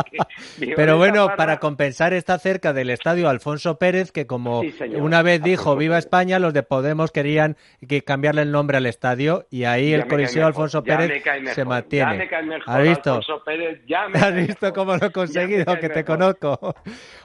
Pero 0.76 0.98
bueno, 0.98 1.28
para 1.36 1.58
compensar 1.58 2.14
está 2.14 2.38
cerca 2.38 2.74
del 2.74 2.90
estadio 2.90 3.30
Alfonso 3.30 3.78
Pérez, 3.78 4.12
que 4.12 4.28
como 4.28 4.62
una 4.96 5.22
vez 5.22 5.42
dijo 5.42 5.76
Viva 5.76 5.98
España, 5.98 6.40
los 6.40 6.54
de 6.54 6.64
Podemos 6.64 7.12
querían 7.12 7.58
que 7.88 8.04
cambiarle 8.04 8.44
el 8.44 8.52
nombre 8.52 8.78
al 8.78 8.86
estadio 8.86 9.48
y 9.50 9.64
ahí 9.64 9.94
el 9.94 10.08
Coliseo 10.08 10.46
Alfonso 10.46 10.84
Pérez 10.84 11.24
se 11.54 11.66
mantiene. 11.66 12.30
¿Has 12.66 12.84
visto? 12.84 13.20
¿Has 14.14 14.36
visto 14.36 14.74
cómo 14.74 14.98
lo 14.98 15.08
he 15.08 15.12
conseguido? 15.12 15.80
Que 15.80 15.90
te 15.90 16.04
conozco. 16.04 16.76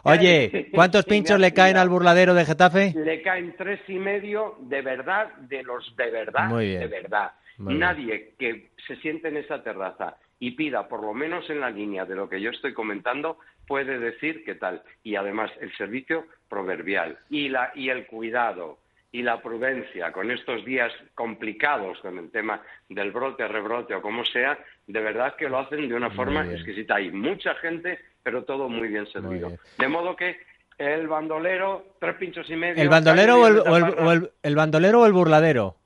Oye, 0.03 0.71
¿cuántos 0.75 1.05
pinchos 1.05 1.39
le 1.39 1.53
caen 1.53 1.77
al 1.77 1.89
burladero 1.89 2.35
de 2.35 2.45
Getafe? 2.45 2.95
Caen 3.23 3.55
tres 3.57 3.81
y 3.88 3.99
medio 3.99 4.57
de 4.61 4.83
verdad, 4.83 5.33
de 5.37 5.62
los 5.62 5.95
de 5.97 6.11
verdad, 6.11 6.50
de 6.50 6.87
verdad. 6.87 7.33
Nadie 7.59 8.35
que 8.38 8.71
se 8.87 8.97
siente 8.97 9.29
en 9.29 9.37
esa 9.37 9.62
terraza 9.62 10.17
y 10.38 10.53
pida, 10.53 10.88
por 10.88 11.03
lo 11.03 11.15
menos 11.15 11.49
en 11.50 11.61
la 11.61 11.71
línea 11.71 12.05
de 12.05 12.15
lo 12.15 12.29
que 12.29 12.41
yo 12.41 12.50
estoy 12.50 12.73
comentando, 12.73 13.38
puede 13.67 13.99
decir 13.99 14.45
qué 14.45 14.55
tal. 14.55 14.83
Y 15.03 15.17
además 15.17 15.50
el 15.61 15.75
servicio 15.77 16.27
proverbial 16.49 17.19
y, 17.29 17.49
la, 17.49 17.73
y 17.75 17.88
el 17.88 18.07
cuidado 18.07 18.79
y 19.11 19.23
la 19.23 19.41
prudencia 19.41 20.12
con 20.12 20.31
estos 20.31 20.65
días 20.65 20.93
complicados 21.15 21.99
con 22.00 22.19
el 22.19 22.31
tema 22.31 22.62
del 22.88 23.11
brote, 23.11 23.49
rebrote 23.49 23.95
o 23.95 24.03
como 24.03 24.25
sea, 24.25 24.59
de 24.87 25.00
verdad 25.00 25.35
que 25.37 25.49
lo 25.49 25.59
hacen 25.59 25.88
de 25.88 25.95
una 25.95 26.11
forma 26.11 26.45
exquisita. 26.47 26.97
Hay 26.97 27.11
mucha 27.11 27.55
gente, 27.57 27.99
pero 28.23 28.45
todo 28.45 28.69
muy 28.69 28.88
bien 28.88 29.07
servido. 29.07 29.50
De 29.79 29.88
modo 29.88 30.15
que 30.15 30.37
el 30.78 31.08
bandolero, 31.08 31.85
tres 31.99 32.14
pinchos 32.16 32.49
y 32.49 32.56
medio. 32.56 32.80
¿El 32.80 32.88
bandolero 32.88 33.40
o 33.40 33.47
el, 33.47 34.30
el, 34.42 34.56
bandolero 34.56 35.00
o 35.00 35.06
el 35.06 35.12
burladero? 35.12 35.76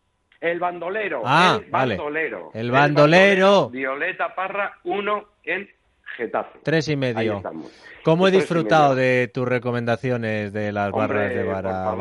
El 0.41 0.59
bandolero. 0.59 1.23
Ah, 1.25 1.59
el 1.65 1.71
bandolero. 1.71 2.51
El 2.53 2.71
bandolero. 2.71 3.71
Violeta 3.71 4.35
Parra, 4.35 4.79
uno 4.85 5.25
en 5.45 5.69
Getafe. 6.17 6.59
Tres 6.63 6.89
y 6.89 6.97
medio. 6.97 7.43
¿Cómo 8.05 8.27
he 8.27 8.33
disfrutado 8.33 8.95
de 8.97 9.31
tus 9.33 9.47
recomendaciones 9.47 10.53
de 10.53 10.73
las 10.73 10.91
barras 10.91 11.33
de 11.33 11.45
vara? 11.45 11.95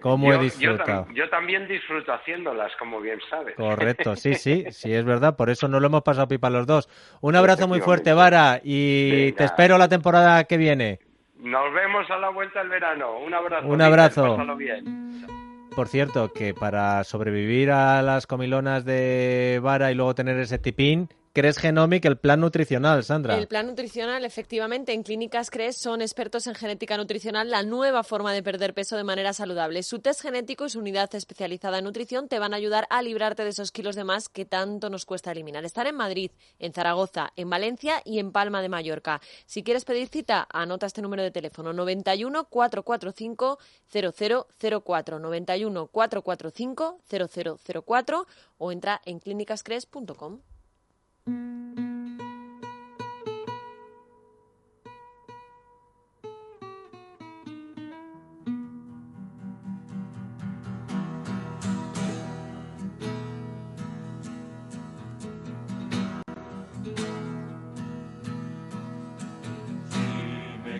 ¿Cómo 0.00 0.32
he 0.32 0.38
disfrutado? 0.38 1.06
Yo, 1.14 1.28
también 1.30 1.66
disfruto 1.66 2.12
haciéndolas, 2.12 2.70
como 2.78 3.00
bien 3.00 3.18
sabes. 3.30 3.56
Correcto, 3.56 4.16
sí, 4.16 4.34
sí, 4.34 4.66
sí, 4.70 4.92
es 4.92 5.04
verdad. 5.04 5.34
Por 5.36 5.50
eso 5.50 5.66
no 5.66 5.80
lo 5.80 5.86
hemos 5.86 6.02
pasado 6.02 6.28
pipa 6.28 6.50
los 6.50 6.66
dos. 6.66 6.88
Un 7.22 7.36
abrazo 7.36 7.66
muy 7.66 7.80
fuerte, 7.80 8.12
Vara, 8.12 8.60
y 8.62 9.32
te 9.32 9.44
espero 9.44 9.78
la 9.78 9.88
temporada 9.88 10.44
que 10.44 10.58
viene. 10.58 11.00
Nos 11.44 11.74
vemos 11.74 12.10
a 12.10 12.16
la 12.16 12.30
vuelta 12.30 12.60
del 12.60 12.70
verano. 12.70 13.18
Un 13.18 13.34
abrazo. 13.34 13.66
Un 13.68 13.82
abrazo. 13.82 14.38
Por 15.76 15.88
cierto, 15.88 16.32
que 16.32 16.54
para 16.54 17.04
sobrevivir 17.04 17.70
a 17.70 18.00
las 18.00 18.26
comilonas 18.26 18.86
de 18.86 19.60
vara 19.62 19.92
y 19.92 19.94
luego 19.94 20.14
tener 20.14 20.38
ese 20.38 20.58
tipín, 20.58 21.10
CRES 21.34 21.58
Genomic, 21.58 22.04
el 22.04 22.16
plan 22.16 22.38
nutricional, 22.38 23.02
Sandra. 23.02 23.36
El 23.36 23.48
plan 23.48 23.66
nutricional, 23.66 24.24
efectivamente, 24.24 24.92
en 24.92 25.02
Clínicas 25.02 25.50
CRES 25.50 25.76
son 25.76 26.00
expertos 26.00 26.46
en 26.46 26.54
genética 26.54 26.96
nutricional, 26.96 27.50
la 27.50 27.64
nueva 27.64 28.04
forma 28.04 28.32
de 28.32 28.40
perder 28.40 28.72
peso 28.72 28.96
de 28.96 29.02
manera 29.02 29.32
saludable. 29.32 29.82
Su 29.82 29.98
test 29.98 30.22
genético 30.22 30.64
y 30.64 30.70
su 30.70 30.78
unidad 30.78 31.12
especializada 31.12 31.78
en 31.78 31.86
nutrición 31.86 32.28
te 32.28 32.38
van 32.38 32.54
a 32.54 32.56
ayudar 32.56 32.86
a 32.88 33.02
librarte 33.02 33.42
de 33.42 33.48
esos 33.48 33.72
kilos 33.72 33.96
de 33.96 34.04
más 34.04 34.28
que 34.28 34.44
tanto 34.44 34.90
nos 34.90 35.06
cuesta 35.06 35.32
eliminar. 35.32 35.64
Estar 35.64 35.88
en 35.88 35.96
Madrid, 35.96 36.30
en 36.60 36.72
Zaragoza, 36.72 37.32
en 37.34 37.50
Valencia 37.50 38.00
y 38.04 38.20
en 38.20 38.30
Palma 38.30 38.62
de 38.62 38.68
Mallorca. 38.68 39.20
Si 39.44 39.64
quieres 39.64 39.84
pedir 39.84 40.06
cita, 40.06 40.46
anota 40.52 40.86
este 40.86 41.02
número 41.02 41.24
de 41.24 41.32
teléfono 41.32 41.72
91 41.72 42.44
445 42.44 43.58
0004 43.90 45.18
91 45.18 45.86
445 45.88 47.00
0004 47.10 48.26
o 48.58 48.70
entra 48.70 49.00
en 49.04 49.18
clínicascres.com. 49.18 50.38
Me 51.26 51.32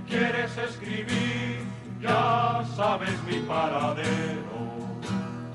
quieres 0.07 0.59
escribir, 0.59 1.65
ya 2.03 2.63
sabes 2.77 3.23
mi 3.23 3.39
paradero 3.49 4.54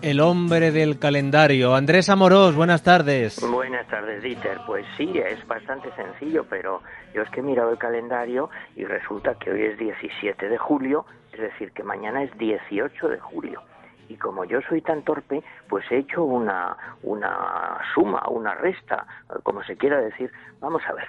el 0.10 0.22
hombre 0.22 0.72
del 0.72 0.98
calendario. 0.98 1.76
Andrés 1.76 2.10
Amorós, 2.10 2.56
buenas 2.56 2.82
tardes. 2.82 3.40
Buenas 3.48 3.88
tardes, 3.90 4.24
Dieter. 4.24 4.58
Pues 4.66 4.84
sí, 4.98 5.14
es 5.16 5.48
bastante 5.48 5.92
sencillo, 5.96 6.48
pero 6.50 6.82
yo 7.14 7.22
es 7.22 7.30
que 7.30 7.42
he 7.42 7.44
mirado 7.44 7.70
el 7.72 7.78
calendario 7.78 8.50
y 8.76 8.86
resulta 8.86 9.36
que 9.36 9.52
hoy 9.52 9.66
es 9.66 9.78
17 9.78 10.50
de 10.50 10.58
julio, 10.58 11.06
es 11.32 11.40
decir, 11.40 11.72
que 11.74 11.84
mañana 11.84 12.24
es 12.24 12.36
18 12.40 13.08
de 13.08 13.20
julio. 13.20 13.62
Y 14.08 14.16
como 14.16 14.46
yo 14.46 14.62
soy 14.68 14.82
tan 14.82 15.04
torpe, 15.04 15.44
pues 15.68 15.86
he 15.92 15.98
hecho 15.98 16.24
una, 16.24 16.76
una 17.04 17.78
suma, 17.94 18.28
una 18.30 18.56
resta, 18.56 19.06
como 19.44 19.64
se 19.64 19.78
quiera 19.78 20.02
decir. 20.02 20.32
Vamos 20.60 20.82
a 20.88 20.94
ver, 20.94 21.06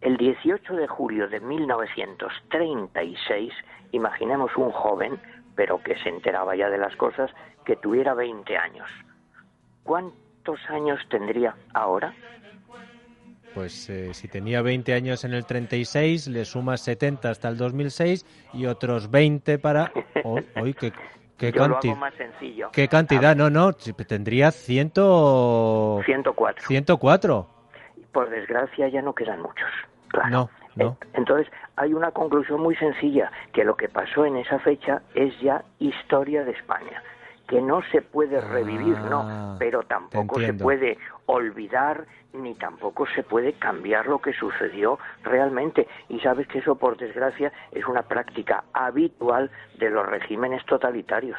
el 0.00 0.16
18 0.16 0.76
de 0.76 0.86
julio 0.86 1.26
de 1.26 1.40
1936, 1.40 3.52
imaginemos 3.90 4.56
un 4.56 4.70
joven, 4.70 5.18
pero 5.56 5.82
que 5.82 5.96
se 5.96 6.08
enteraba 6.08 6.54
ya 6.54 6.70
de 6.70 6.78
las 6.78 6.94
cosas, 6.94 7.32
que 7.64 7.76
tuviera 7.76 8.14
20 8.14 8.56
años. 8.56 8.88
¿Cuántos 9.82 10.58
años 10.70 11.00
tendría 11.10 11.54
ahora? 11.72 12.14
Pues 13.54 13.88
eh, 13.88 14.12
si 14.14 14.26
tenía 14.26 14.62
20 14.62 14.94
años 14.94 15.24
en 15.24 15.32
el 15.32 15.46
36, 15.46 16.26
le 16.28 16.44
sumas 16.44 16.80
70 16.80 17.30
hasta 17.30 17.48
el 17.48 17.56
2006 17.56 18.26
y 18.52 18.66
otros 18.66 19.10
20 19.10 19.58
para... 19.58 19.92
hoy 20.24 20.74
qué, 20.74 20.92
qué 21.38 21.52
cantidad... 21.52 21.96
más 21.96 22.14
sencillo. 22.14 22.70
¿Qué 22.72 22.88
cantidad? 22.88 23.36
No, 23.36 23.50
no, 23.50 23.72
tendría 23.72 24.50
100... 24.50 24.92
104. 26.04 26.66
104. 26.66 27.46
Por 28.12 28.30
desgracia 28.30 28.88
ya 28.88 29.02
no 29.02 29.14
quedan 29.14 29.40
muchos. 29.40 29.70
Claro. 30.08 30.30
No. 30.30 30.50
No. 30.76 30.98
Entonces, 31.12 31.46
hay 31.76 31.94
una 31.94 32.10
conclusión 32.10 32.60
muy 32.60 32.74
sencilla, 32.74 33.30
que 33.52 33.62
lo 33.62 33.76
que 33.76 33.88
pasó 33.88 34.26
en 34.26 34.36
esa 34.36 34.58
fecha 34.58 35.02
es 35.14 35.32
ya 35.40 35.62
historia 35.78 36.42
de 36.42 36.50
España 36.50 37.00
que 37.48 37.60
no 37.60 37.82
se 37.92 38.02
puede 38.02 38.40
revivir, 38.40 38.98
no, 38.98 39.22
ah, 39.24 39.56
pero 39.58 39.82
tampoco 39.82 40.40
se 40.40 40.54
puede 40.54 40.98
olvidar 41.26 42.06
ni 42.32 42.54
tampoco 42.54 43.06
se 43.06 43.22
puede 43.22 43.52
cambiar 43.54 44.06
lo 44.06 44.18
que 44.18 44.32
sucedió 44.32 44.98
realmente. 45.22 45.86
Y 46.08 46.20
sabes 46.20 46.48
que 46.48 46.58
eso, 46.58 46.74
por 46.76 46.96
desgracia, 46.96 47.52
es 47.70 47.86
una 47.86 48.02
práctica 48.02 48.64
habitual 48.72 49.50
de 49.78 49.90
los 49.90 50.06
regímenes 50.06 50.64
totalitarios. 50.66 51.38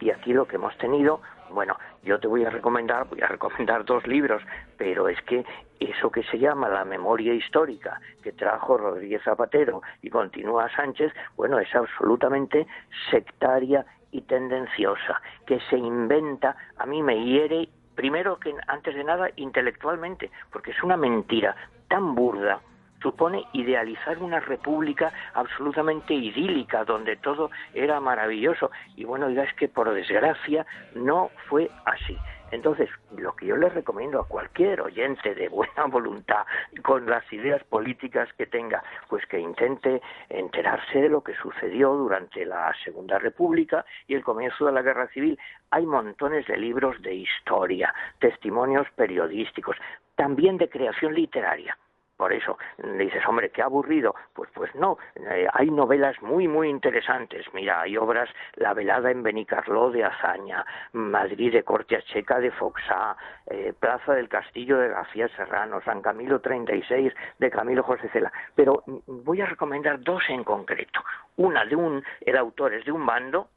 Y 0.00 0.10
aquí 0.10 0.34
lo 0.34 0.46
que 0.46 0.56
hemos 0.56 0.76
tenido, 0.76 1.22
bueno, 1.50 1.78
yo 2.02 2.20
te 2.20 2.28
voy 2.28 2.44
a 2.44 2.50
recomendar, 2.50 3.08
voy 3.08 3.22
a 3.22 3.26
recomendar 3.26 3.84
dos 3.86 4.06
libros, 4.06 4.42
pero 4.76 5.08
es 5.08 5.18
que 5.22 5.46
eso 5.80 6.10
que 6.10 6.22
se 6.24 6.38
llama 6.38 6.68
la 6.68 6.84
memoria 6.84 7.32
histórica 7.32 8.00
que 8.22 8.32
trajo 8.32 8.76
Rodríguez 8.76 9.22
Zapatero 9.22 9.80
y 10.02 10.10
continúa 10.10 10.68
Sánchez, 10.76 11.12
bueno, 11.36 11.58
es 11.58 11.74
absolutamente 11.74 12.66
sectaria 13.10 13.86
y 14.14 14.22
tendenciosa, 14.22 15.20
que 15.44 15.58
se 15.68 15.76
inventa, 15.76 16.56
a 16.78 16.86
mí 16.86 17.02
me 17.02 17.24
hiere, 17.24 17.68
primero 17.96 18.38
que 18.38 18.54
antes 18.68 18.94
de 18.94 19.02
nada 19.02 19.28
intelectualmente, 19.34 20.30
porque 20.52 20.70
es 20.70 20.82
una 20.84 20.96
mentira 20.96 21.56
tan 21.88 22.14
burda, 22.14 22.60
supone 23.02 23.44
idealizar 23.52 24.18
una 24.18 24.38
república 24.38 25.12
absolutamente 25.34 26.14
idílica, 26.14 26.84
donde 26.84 27.16
todo 27.16 27.50
era 27.74 27.98
maravilloso. 28.00 28.70
Y 28.96 29.04
bueno, 29.04 29.28
ya 29.30 29.42
es 29.42 29.52
que 29.54 29.68
por 29.68 29.92
desgracia 29.92 30.64
no 30.94 31.30
fue 31.48 31.68
así. 31.84 32.16
Entonces, 32.50 32.88
lo 33.16 33.34
que 33.34 33.46
yo 33.46 33.56
les 33.56 33.74
recomiendo 33.74 34.20
a 34.20 34.28
cualquier 34.28 34.80
oyente 34.80 35.34
de 35.34 35.48
buena 35.48 35.84
voluntad, 35.90 36.44
con 36.82 37.06
las 37.06 37.30
ideas 37.32 37.62
políticas 37.64 38.28
que 38.34 38.46
tenga, 38.46 38.82
pues 39.08 39.26
que 39.26 39.38
intente 39.38 40.00
enterarse 40.28 41.00
de 41.00 41.08
lo 41.08 41.22
que 41.22 41.34
sucedió 41.36 41.94
durante 41.94 42.44
la 42.44 42.72
Segunda 42.84 43.18
República 43.18 43.84
y 44.06 44.14
el 44.14 44.24
comienzo 44.24 44.66
de 44.66 44.72
la 44.72 44.82
Guerra 44.82 45.08
Civil. 45.08 45.38
Hay 45.70 45.86
montones 45.86 46.46
de 46.46 46.56
libros 46.56 47.00
de 47.02 47.14
historia, 47.14 47.92
testimonios 48.18 48.86
periodísticos, 48.94 49.76
también 50.14 50.56
de 50.58 50.68
creación 50.68 51.14
literaria. 51.14 51.76
Por 52.24 52.32
eso 52.32 52.56
dices, 52.96 53.22
hombre, 53.28 53.50
qué 53.50 53.60
aburrido. 53.60 54.14
Pues, 54.32 54.48
pues 54.54 54.74
no, 54.74 54.96
eh, 55.14 55.46
hay 55.52 55.70
novelas 55.70 56.16
muy, 56.22 56.48
muy 56.48 56.70
interesantes. 56.70 57.44
Mira, 57.52 57.82
hay 57.82 57.98
obras 57.98 58.30
La 58.54 58.72
velada 58.72 59.10
en 59.10 59.22
Benicarló 59.22 59.90
de 59.90 60.04
Azaña, 60.04 60.64
Madrid 60.94 61.52
de 61.52 61.62
Corte 61.64 62.02
Checa 62.04 62.40
de 62.40 62.50
Foxá, 62.50 63.14
eh, 63.46 63.74
Plaza 63.78 64.14
del 64.14 64.30
Castillo 64.30 64.78
de 64.78 64.88
García 64.88 65.28
Serrano, 65.36 65.82
San 65.84 66.00
Camilo 66.00 66.40
36 66.40 67.12
de 67.38 67.50
Camilo 67.50 67.82
José 67.82 68.08
Cela. 68.08 68.32
Pero 68.54 68.82
voy 69.06 69.42
a 69.42 69.46
recomendar 69.46 70.00
dos 70.00 70.22
en 70.30 70.44
concreto. 70.44 71.00
Una 71.36 71.66
de 71.66 71.76
un, 71.76 72.02
el 72.22 72.38
autor 72.38 72.72
es 72.72 72.86
de 72.86 72.92
un 72.92 73.04
bando 73.04 73.50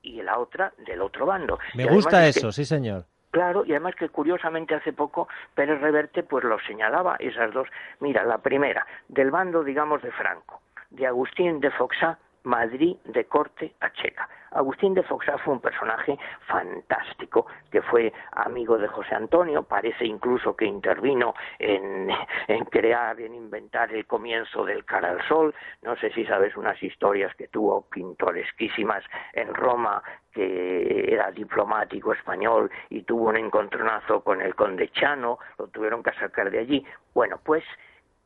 y 0.00 0.22
la 0.22 0.38
otra 0.38 0.72
del 0.86 1.00
otro 1.00 1.26
bando. 1.26 1.58
Me 1.74 1.86
gusta 1.86 2.24
eso, 2.28 2.52
sí 2.52 2.64
señor. 2.64 3.04
Claro, 3.32 3.64
y 3.64 3.70
además 3.70 3.94
que 3.94 4.10
curiosamente 4.10 4.74
hace 4.74 4.92
poco 4.92 5.26
Pérez 5.54 5.80
Reverte 5.80 6.22
pues 6.22 6.44
lo 6.44 6.60
señalaba 6.60 7.16
esas 7.18 7.50
dos. 7.54 7.66
Mira, 7.98 8.24
la 8.24 8.38
primera, 8.38 8.86
del 9.08 9.30
bando, 9.30 9.64
digamos, 9.64 10.02
de 10.02 10.12
Franco, 10.12 10.60
de 10.90 11.06
Agustín 11.06 11.58
de 11.60 11.70
Foxá, 11.70 12.18
Madrid 12.44 12.96
de 13.04 13.24
corte 13.24 13.74
a 13.80 13.90
Checa. 13.92 14.28
Agustín 14.52 14.92
de 14.92 15.02
Foxá 15.02 15.38
fue 15.38 15.54
un 15.54 15.60
personaje 15.60 16.18
fantástico, 16.46 17.46
que 17.70 17.80
fue 17.80 18.12
amigo 18.32 18.76
de 18.76 18.86
José 18.86 19.14
Antonio, 19.14 19.62
parece 19.62 20.04
incluso 20.04 20.54
que 20.54 20.66
intervino 20.66 21.34
en, 21.58 22.10
en 22.48 22.64
crear, 22.66 23.18
en 23.20 23.34
inventar 23.34 23.92
el 23.94 24.06
comienzo 24.06 24.64
del 24.64 24.84
Cara 24.84 25.10
al 25.10 25.26
Sol. 25.26 25.54
No 25.82 25.96
sé 25.96 26.10
si 26.12 26.26
sabes 26.26 26.56
unas 26.56 26.80
historias 26.82 27.34
que 27.34 27.48
tuvo 27.48 27.82
pintoresquísimas 27.88 29.02
en 29.32 29.54
Roma, 29.54 30.02
que 30.32 31.12
era 31.12 31.30
diplomático 31.30 32.12
español 32.12 32.70
y 32.90 33.02
tuvo 33.02 33.30
un 33.30 33.36
encontronazo 33.36 34.22
con 34.22 34.40
el 34.42 34.54
conde 34.54 34.90
Chano, 34.90 35.38
lo 35.58 35.68
tuvieron 35.68 36.02
que 36.02 36.12
sacar 36.12 36.50
de 36.50 36.58
allí. 36.58 36.86
Bueno, 37.14 37.38
pues 37.42 37.64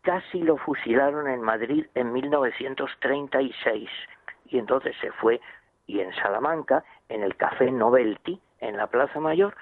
casi 0.07 0.41
lo 0.41 0.57
fusilaron 0.57 1.27
en 1.27 1.43
Madrid 1.43 1.85
en 1.97 2.13
1936 2.13 3.91
y 4.45 4.59
entonces 4.59 4.95
se 5.01 5.11
fue 5.11 5.41
y 5.89 5.99
en 5.99 6.15
Salamanca, 6.15 6.85
en 7.09 7.25
el 7.25 7.35
Café 7.35 7.73
Novelty, 7.73 8.41
en 8.61 8.77
la 8.77 8.87
Plaza 8.87 9.19
Mayor, 9.19 9.57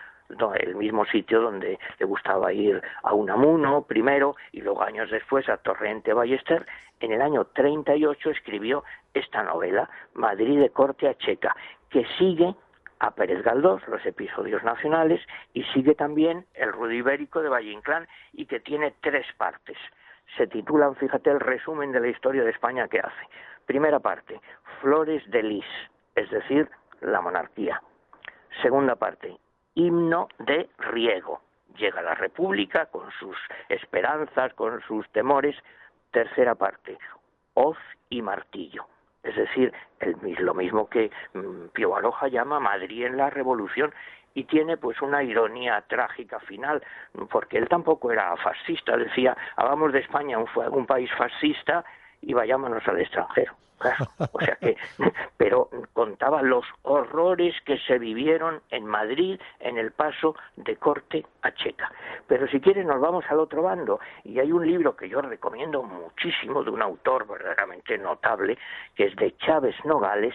el 0.58 0.76
mismo 0.76 1.06
sitio 1.06 1.40
donde 1.40 1.78
le 1.98 2.04
gustaba 2.04 2.52
ir 2.52 2.82
a 3.02 3.14
Unamuno 3.14 3.84
primero 3.84 4.36
y 4.52 4.60
luego 4.60 4.82
años 4.82 5.10
después 5.10 5.48
a 5.48 5.56
Torrente 5.56 6.12
Ballester, 6.12 6.66
en 7.00 7.12
el 7.12 7.22
año 7.22 7.46
38 7.46 8.28
escribió 8.28 8.84
esta 9.14 9.42
novela, 9.44 9.88
Madrid 10.12 10.60
de 10.60 10.68
corte 10.68 11.08
a 11.08 11.16
Checa, 11.16 11.56
que 11.88 12.04
sigue 12.18 12.54
a 12.98 13.12
Pérez 13.12 13.42
Galdós, 13.42 13.80
los 13.88 14.04
episodios 14.04 14.62
nacionales, 14.62 15.22
y 15.54 15.62
sigue 15.72 15.94
también 15.94 16.44
el 16.52 16.70
Rudy 16.70 16.98
Ibérico 16.98 17.40
de 17.40 17.48
Valle 17.48 17.72
Inclán, 17.72 18.06
y 18.34 18.44
que 18.44 18.60
tiene 18.60 18.94
tres 19.00 19.26
partes 19.38 19.78
se 20.36 20.46
titulan, 20.46 20.96
fíjate, 20.96 21.30
el 21.30 21.40
resumen 21.40 21.92
de 21.92 22.00
la 22.00 22.08
historia 22.08 22.44
de 22.44 22.50
España 22.50 22.88
que 22.88 23.00
hace. 23.00 23.28
Primera 23.66 24.00
parte, 24.00 24.40
Flores 24.80 25.22
de 25.30 25.42
Lis, 25.42 25.66
es 26.14 26.30
decir, 26.30 26.68
la 27.00 27.20
monarquía. 27.20 27.80
Segunda 28.62 28.96
parte, 28.96 29.36
himno 29.74 30.28
de 30.38 30.68
riego. 30.78 31.40
Llega 31.76 32.02
la 32.02 32.14
República 32.14 32.86
con 32.86 33.10
sus 33.12 33.36
esperanzas, 33.68 34.54
con 34.54 34.80
sus 34.82 35.08
temores. 35.10 35.56
Tercera 36.10 36.54
parte, 36.54 36.96
hoz 37.54 37.76
y 38.10 38.22
martillo. 38.22 38.86
Es 39.24 39.34
decir, 39.36 39.72
el, 40.00 40.16
lo 40.38 40.54
mismo 40.54 40.88
que 40.88 41.10
mm, 41.32 41.68
Pío 41.72 41.90
Baroja 41.90 42.28
llama 42.28 42.60
Madrid 42.60 43.06
en 43.06 43.16
la 43.16 43.30
Revolución 43.30 43.92
y 44.34 44.44
tiene 44.44 44.76
pues 44.76 45.00
una 45.00 45.22
ironía 45.22 45.82
trágica 45.88 46.40
final, 46.40 46.82
porque 47.30 47.58
él 47.58 47.68
tampoco 47.68 48.10
era 48.10 48.36
fascista, 48.36 48.96
decía, 48.96 49.36
hagamos 49.56 49.92
de 49.92 50.00
España 50.00 50.38
un, 50.38 50.48
un 50.72 50.86
país 50.86 51.10
fascista 51.16 51.84
y 52.20 52.34
vayámonos 52.34 52.86
al 52.88 53.00
extranjero. 53.00 53.54
o 54.32 54.40
sea 54.40 54.56
que, 54.56 54.76
pero 55.36 55.68
contaba 55.92 56.42
los 56.42 56.64
horrores 56.82 57.54
que 57.64 57.78
se 57.78 57.98
vivieron 57.98 58.62
en 58.70 58.86
Madrid 58.86 59.40
en 59.60 59.78
el 59.78 59.92
paso 59.92 60.36
de 60.56 60.76
corte 60.76 61.24
a 61.42 61.52
Checa. 61.52 61.92
Pero 62.26 62.46
si 62.48 62.60
quieren 62.60 62.86
nos 62.86 63.00
vamos 63.00 63.24
al 63.28 63.40
otro 63.40 63.62
bando 63.62 64.00
y 64.24 64.38
hay 64.38 64.52
un 64.52 64.66
libro 64.66 64.96
que 64.96 65.08
yo 65.08 65.20
recomiendo 65.20 65.82
muchísimo 65.82 66.62
de 66.62 66.70
un 66.70 66.82
autor 66.82 67.26
verdaderamente 67.26 67.98
notable 67.98 68.58
que 68.94 69.06
es 69.06 69.16
de 69.16 69.36
Chávez 69.38 69.76
Nogales, 69.84 70.34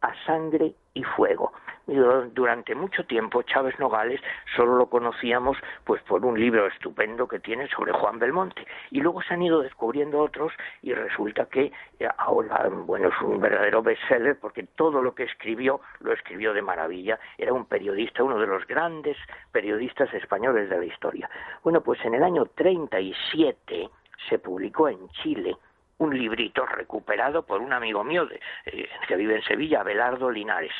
A 0.00 0.14
sangre 0.24 0.74
y 0.98 1.04
fuego. 1.04 1.52
Durante 1.86 2.74
mucho 2.74 3.06
tiempo 3.06 3.40
Chávez 3.42 3.78
Nogales 3.78 4.20
solo 4.54 4.76
lo 4.76 4.90
conocíamos 4.90 5.56
pues 5.84 6.02
por 6.02 6.22
un 6.26 6.38
libro 6.38 6.66
estupendo 6.66 7.26
que 7.26 7.38
tiene 7.38 7.66
sobre 7.68 7.92
Juan 7.92 8.18
Belmonte. 8.18 8.66
Y 8.90 9.00
luego 9.00 9.22
se 9.22 9.32
han 9.32 9.40
ido 9.42 9.62
descubriendo 9.62 10.18
otros 10.18 10.52
y 10.82 10.92
resulta 10.92 11.46
que 11.46 11.72
eh, 11.98 12.08
ahora 12.18 12.68
bueno 12.68 13.08
es 13.08 13.22
un 13.22 13.40
verdadero 13.40 13.82
bestseller 13.82 14.38
porque 14.38 14.64
todo 14.64 15.00
lo 15.00 15.14
que 15.14 15.22
escribió 15.22 15.80
lo 16.00 16.12
escribió 16.12 16.52
de 16.52 16.60
maravilla. 16.60 17.18
Era 17.38 17.54
un 17.54 17.64
periodista 17.64 18.22
uno 18.22 18.38
de 18.38 18.46
los 18.46 18.66
grandes 18.66 19.16
periodistas 19.50 20.12
españoles 20.12 20.68
de 20.68 20.78
la 20.78 20.84
historia. 20.84 21.30
Bueno 21.62 21.80
pues 21.80 22.04
en 22.04 22.14
el 22.14 22.22
año 22.22 22.44
37 22.54 23.88
se 24.28 24.38
publicó 24.38 24.90
en 24.90 25.08
Chile 25.22 25.56
un 25.98 26.16
librito 26.16 26.64
recuperado 26.64 27.44
por 27.44 27.60
un 27.60 27.72
amigo 27.72 28.04
mío 28.04 28.26
de, 28.26 28.40
eh, 28.66 28.88
que 29.06 29.16
vive 29.16 29.36
en 29.36 29.42
Sevilla, 29.42 29.82
Belardo 29.82 30.30
Linares, 30.30 30.72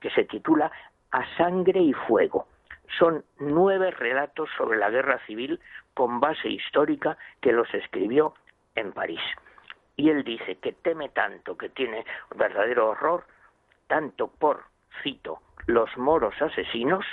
que 0.00 0.10
se 0.10 0.24
titula 0.24 0.70
A 1.10 1.24
sangre 1.36 1.80
y 1.80 1.92
fuego. 1.92 2.46
Son 2.98 3.24
nueve 3.38 3.90
relatos 3.90 4.48
sobre 4.56 4.78
la 4.78 4.90
guerra 4.90 5.18
civil 5.26 5.60
con 5.94 6.20
base 6.20 6.48
histórica 6.48 7.16
que 7.40 7.52
los 7.52 7.72
escribió 7.74 8.34
en 8.74 8.92
París. 8.92 9.20
Y 9.96 10.10
él 10.10 10.24
dice 10.24 10.56
que 10.56 10.72
teme 10.72 11.10
tanto, 11.10 11.56
que 11.56 11.68
tiene 11.68 12.04
verdadero 12.34 12.90
horror, 12.90 13.24
tanto 13.86 14.28
por, 14.28 14.64
cito, 15.02 15.40
los 15.66 15.96
moros 15.96 16.34
asesinos, 16.40 17.04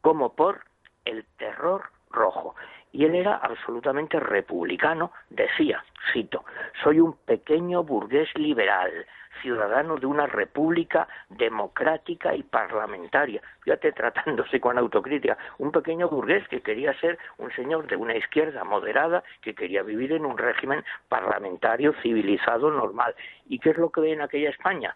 como 0.00 0.34
por 0.34 0.64
el 1.04 1.24
terror 1.36 1.90
rojo 2.10 2.54
y 2.92 3.04
él 3.04 3.14
era 3.14 3.36
absolutamente 3.36 4.20
republicano, 4.20 5.12
decía, 5.30 5.82
cito, 6.12 6.44
soy 6.82 7.00
un 7.00 7.14
pequeño 7.24 7.82
burgués 7.82 8.28
liberal, 8.36 9.06
ciudadano 9.40 9.96
de 9.96 10.06
una 10.06 10.26
república 10.26 11.08
democrática 11.30 12.34
y 12.34 12.42
parlamentaria, 12.42 13.42
fíjate 13.60 13.92
tratándose 13.92 14.60
con 14.60 14.78
autocrítica, 14.78 15.36
un 15.58 15.72
pequeño 15.72 16.08
burgués 16.08 16.46
que 16.48 16.60
quería 16.60 16.92
ser 17.00 17.18
un 17.38 17.50
señor 17.52 17.86
de 17.86 17.96
una 17.96 18.16
izquierda 18.16 18.62
moderada, 18.64 19.24
que 19.40 19.54
quería 19.54 19.82
vivir 19.82 20.12
en 20.12 20.26
un 20.26 20.38
régimen 20.38 20.84
parlamentario, 21.08 21.94
civilizado, 22.02 22.70
normal. 22.70 23.14
¿Y 23.48 23.58
qué 23.58 23.70
es 23.70 23.78
lo 23.78 23.90
que 23.90 24.02
ve 24.02 24.12
en 24.12 24.20
aquella 24.22 24.50
España? 24.50 24.94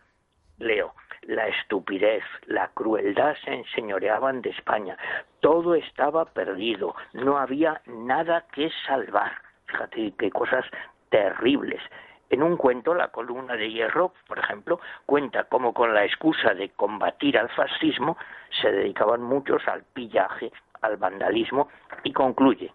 Leo, 0.59 0.95
la 1.23 1.49
estupidez, 1.49 2.25
la 2.47 2.69
crueldad 2.69 3.35
se 3.45 3.53
enseñoreaban 3.53 4.42
de 4.42 4.51
España. 4.51 4.97
Todo 5.40 5.75
estaba 5.75 6.25
perdido, 6.27 6.95
no 7.12 7.38
había 7.38 7.81
nada 7.87 8.47
que 8.53 8.71
salvar. 8.87 9.33
Fíjate 9.66 10.14
qué 10.19 10.31
cosas 10.31 10.64
terribles. 11.11 11.81
En 12.29 12.42
un 12.42 12.57
cuento, 12.57 12.95
la 12.95 13.09
columna 13.09 13.55
de 13.55 13.71
hierro, 13.71 14.12
por 14.27 14.38
ejemplo, 14.38 14.81
cuenta 15.05 15.45
cómo 15.45 15.73
con 15.73 15.95
la 15.95 16.05
excusa 16.05 16.55
de 16.55 16.71
combatir 16.71 17.38
al 17.38 17.49
fascismo 17.51 18.16
se 18.61 18.73
dedicaban 18.73 19.23
muchos 19.23 19.66
al 19.69 19.85
pillaje, 19.85 20.51
al 20.83 20.97
vandalismo 20.97 21.69
y 22.03 22.12
concluye, 22.12 22.73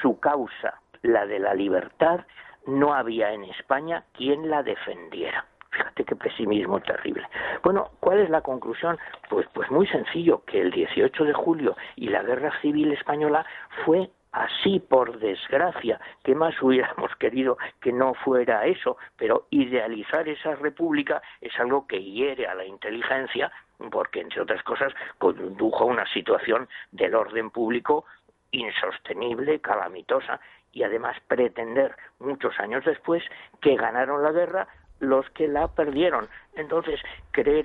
su 0.00 0.18
causa, 0.18 0.80
la 1.02 1.26
de 1.26 1.38
la 1.38 1.54
libertad, 1.54 2.26
no 2.66 2.94
había 2.94 3.32
en 3.32 3.44
España 3.44 4.04
quien 4.12 4.50
la 4.50 4.62
defendiera. 4.62 5.44
Fíjate 5.74 6.04
qué 6.04 6.14
pesimismo 6.14 6.80
terrible. 6.80 7.26
Bueno, 7.62 7.90
¿cuál 8.00 8.20
es 8.20 8.30
la 8.30 8.42
conclusión? 8.42 8.98
Pues, 9.28 9.46
pues 9.52 9.70
muy 9.70 9.86
sencillo, 9.88 10.44
que 10.44 10.60
el 10.60 10.70
18 10.70 11.24
de 11.24 11.32
julio 11.32 11.76
y 11.96 12.08
la 12.08 12.22
guerra 12.22 12.52
civil 12.60 12.92
española 12.92 13.44
fue 13.84 14.08
así 14.30 14.80
por 14.80 15.18
desgracia, 15.18 16.00
que 16.22 16.34
más 16.34 16.60
hubiéramos 16.62 17.14
querido 17.18 17.58
que 17.80 17.92
no 17.92 18.14
fuera 18.14 18.66
eso, 18.66 18.96
pero 19.16 19.46
idealizar 19.50 20.28
esa 20.28 20.54
república 20.54 21.22
es 21.40 21.58
algo 21.58 21.86
que 21.86 22.02
hiere 22.02 22.46
a 22.46 22.54
la 22.54 22.64
inteligencia, 22.64 23.50
porque 23.90 24.20
entre 24.20 24.42
otras 24.42 24.62
cosas 24.62 24.92
condujo 25.18 25.84
a 25.84 25.86
una 25.86 26.06
situación 26.12 26.68
del 26.92 27.14
orden 27.14 27.50
público 27.50 28.04
insostenible, 28.52 29.60
calamitosa, 29.60 30.40
y 30.72 30.82
además 30.82 31.16
pretender 31.26 31.96
muchos 32.18 32.58
años 32.60 32.84
después 32.84 33.22
que 33.60 33.76
ganaron 33.76 34.22
la 34.22 34.32
guerra 34.32 34.68
los 35.00 35.28
que 35.30 35.48
la 35.48 35.68
perdieron. 35.68 36.28
Entonces, 36.54 37.00
querer 37.32 37.64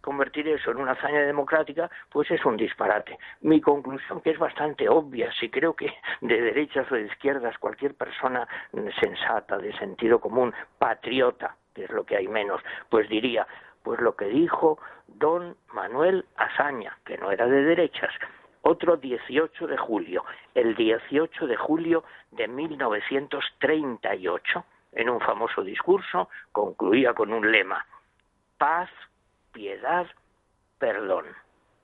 convertir 0.00 0.48
eso 0.48 0.70
en 0.70 0.78
una 0.78 0.92
hazaña 0.92 1.20
democrática, 1.20 1.90
pues 2.10 2.30
es 2.30 2.44
un 2.44 2.56
disparate. 2.56 3.18
Mi 3.40 3.60
conclusión, 3.60 4.20
que 4.20 4.30
es 4.30 4.38
bastante 4.38 4.88
obvia, 4.88 5.32
si 5.38 5.48
creo 5.48 5.74
que 5.74 5.92
de 6.20 6.40
derechas 6.40 6.90
o 6.90 6.94
de 6.94 7.06
izquierdas 7.06 7.56
cualquier 7.58 7.94
persona 7.94 8.46
sensata, 9.00 9.58
de 9.58 9.76
sentido 9.78 10.20
común, 10.20 10.52
patriota, 10.78 11.56
que 11.74 11.84
es 11.84 11.90
lo 11.90 12.04
que 12.04 12.16
hay 12.16 12.28
menos, 12.28 12.60
pues 12.88 13.08
diría, 13.08 13.46
pues 13.82 14.00
lo 14.00 14.16
que 14.16 14.26
dijo 14.26 14.78
don 15.06 15.56
Manuel 15.72 16.24
Azaña, 16.36 16.98
que 17.04 17.18
no 17.18 17.30
era 17.30 17.46
de 17.46 17.62
derechas, 17.62 18.12
otro 18.62 18.96
18 18.96 19.68
de 19.68 19.76
julio, 19.76 20.24
el 20.54 20.74
18 20.74 21.46
de 21.46 21.56
julio 21.56 22.02
de 22.32 22.48
1938, 22.48 24.64
en 24.96 25.10
un 25.10 25.20
famoso 25.20 25.62
discurso, 25.62 26.28
concluía 26.50 27.12
con 27.12 27.32
un 27.32 27.52
lema, 27.52 27.84
paz, 28.58 28.90
piedad, 29.52 30.06
perdón. 30.78 31.26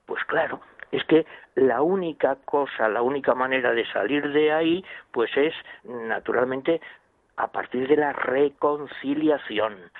Pues 0.07 0.25
claro, 0.25 0.61
es 0.91 1.05
que 1.05 1.27
la 1.55 1.83
única 1.83 2.37
cosa, 2.45 2.89
la 2.89 3.03
única 3.03 3.35
manera 3.35 3.73
de 3.73 3.87
salir 3.93 4.33
de 4.33 4.53
ahí, 4.53 4.85
pues 5.13 5.31
es 5.37 5.55
naturalmente 5.85 6.81
a 7.37 7.49
partir 7.53 7.87
de 7.87 7.97
la 7.97 8.13
reconciliación. 8.13 9.91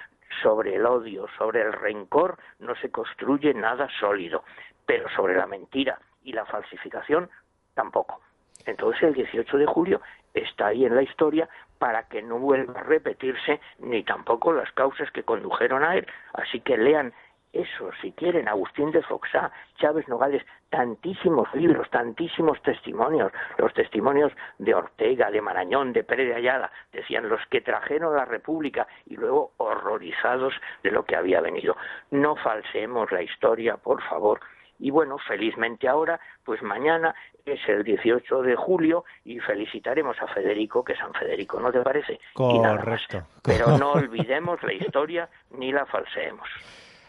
Sobre 0.43 0.77
el 0.77 0.87
odio, 0.87 1.27
sobre 1.37 1.61
el 1.61 1.75
rencor, 1.75 2.39
no 2.59 2.75
se 2.77 2.91
construye 2.91 3.53
nada 3.53 3.89
sólido, 4.01 4.45
pero 4.87 5.07
sobre 5.11 5.37
la 5.37 5.47
mentira 5.47 5.99
y 6.25 6.33
la 6.33 6.47
falsificación 6.47 7.29
tampoco. 7.75 8.23
Entonces 8.65 9.03
el 9.03 9.15
18 9.15 9.59
de 9.59 9.67
julio 9.67 10.01
está 10.33 10.69
ahí 10.69 10.87
en 10.87 10.95
la 10.95 11.03
historia 11.03 11.49
para 11.83 12.05
que 12.05 12.23
no 12.23 12.39
vuelva 12.39 12.79
a 12.79 12.85
repetirse 12.85 13.61
ni 13.81 14.05
tampoco 14.05 14.53
las 14.53 14.71
causas 14.71 15.11
que 15.11 15.25
condujeron 15.25 15.83
a 15.83 15.97
él. 15.97 16.07
Así 16.33 16.61
que 16.61 16.77
lean 16.77 17.13
eso, 17.53 17.91
si 18.01 18.13
quieren, 18.13 18.47
Agustín 18.47 18.93
de 18.93 19.03
Foxá, 19.03 19.51
Chávez 19.79 20.07
Nogales, 20.07 20.47
tantísimos 20.71 21.53
libros, 21.57 21.91
tantísimos 21.91 22.63
testimonios, 22.63 23.33
los 23.59 23.75
testimonios 23.75 24.31
de 24.59 24.77
Ortega, 24.77 25.29
de 25.33 25.41
Marañón, 25.41 25.93
de 25.93 26.05
Pérez 26.05 26.29
de 26.29 26.37
Ayala, 26.37 26.71
decían 26.93 27.29
los 27.29 27.45
que 27.47 27.63
trajeron 27.63 28.15
la 28.15 28.27
República 28.27 28.87
y 29.07 29.17
luego 29.17 29.51
horrorizados 29.57 30.55
de 30.85 30.93
lo 30.93 31.05
que 31.05 31.17
había 31.17 31.41
venido. 31.41 31.77
No 32.13 32.37
falseemos 32.37 33.11
la 33.11 33.23
historia, 33.23 33.77
por 33.77 34.01
favor, 34.03 34.39
y 34.83 34.91
bueno, 34.91 35.17
felizmente 35.17 35.89
ahora, 35.89 36.19
pues 36.45 36.61
mañana 36.61 37.15
es 37.47 37.61
el 37.69 37.85
18 37.85 38.43
de 38.43 38.57
julio 38.57 39.05
y 39.25 39.39
felicitaremos 39.39 40.17
a 40.21 40.27
Federico, 40.27 40.83
que 40.83 40.95
es 40.95 40.99
San 40.99 41.15
Federico, 41.15 41.61
¿no 41.61 41.71
te 41.71 41.81
parece? 41.83 42.19
Correcto. 42.35 43.23
Pero 43.45 43.79
no 43.79 43.93
olvidemos 43.93 44.61
la 44.65 44.73
historia 44.73 45.29
ni 45.53 45.71
la 45.71 45.87
falseemos. 45.87 46.49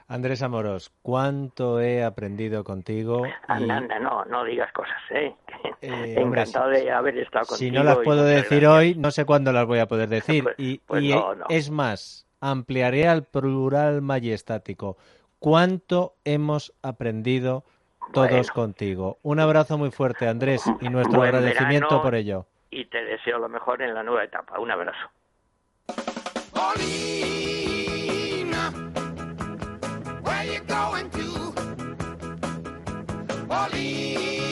Andrés 0.08 0.44
Amoros, 0.44 0.92
¿cuánto 1.02 1.80
he 1.80 2.04
aprendido 2.04 2.64
contigo? 2.64 3.24
Anda, 3.48 3.78
anda, 3.78 4.00
no, 4.00 4.24
no 4.26 4.44
digas 4.44 4.72
cosas, 4.72 5.02
¿eh? 5.10 5.34
eh 5.82 6.16
Encantado 6.16 6.70
de 6.70 6.92
haber 6.92 7.18
estado 7.18 7.48
contigo. 7.48 7.58
Si 7.58 7.72
no 7.72 7.84
las 7.84 7.98
puedo 8.00 8.24
decir 8.24 8.68
hoy, 8.68 8.94
no 8.94 9.10
sé 9.10 9.26
cuándo 9.26 9.52
las 9.52 9.66
voy 9.66 9.80
a 9.80 9.88
poder 9.88 10.10
decir. 10.10 10.44
Pues, 10.44 10.56
y, 10.60 10.78
pues 10.78 11.04
es 11.50 11.72
más, 11.72 12.28
ampliaré 12.40 13.08
al 13.08 13.24
plural 13.24 14.04
majestático 14.04 14.98
cuánto 15.44 16.16
hemos 16.24 16.74
aprendido 16.82 17.66
todos 18.14 18.50
contigo. 18.50 19.18
Un 19.24 19.42
abrazo 19.42 19.78
muy 19.78 19.92
fuerte, 19.92 20.26
Andrés, 20.26 20.64
y 20.80 20.88
nuestro 20.88 21.22
agradecimiento 21.22 22.02
por 22.02 22.16
ello. 22.16 22.46
Y 22.72 22.86
te 22.86 23.04
deseo 23.04 23.40
lo 23.40 23.50
mejor 23.50 23.82
en 23.82 23.94
la 23.94 24.04
nueva 24.04 24.24
etapa. 24.24 24.58
Un 24.58 24.72
abrazo. 24.72 25.10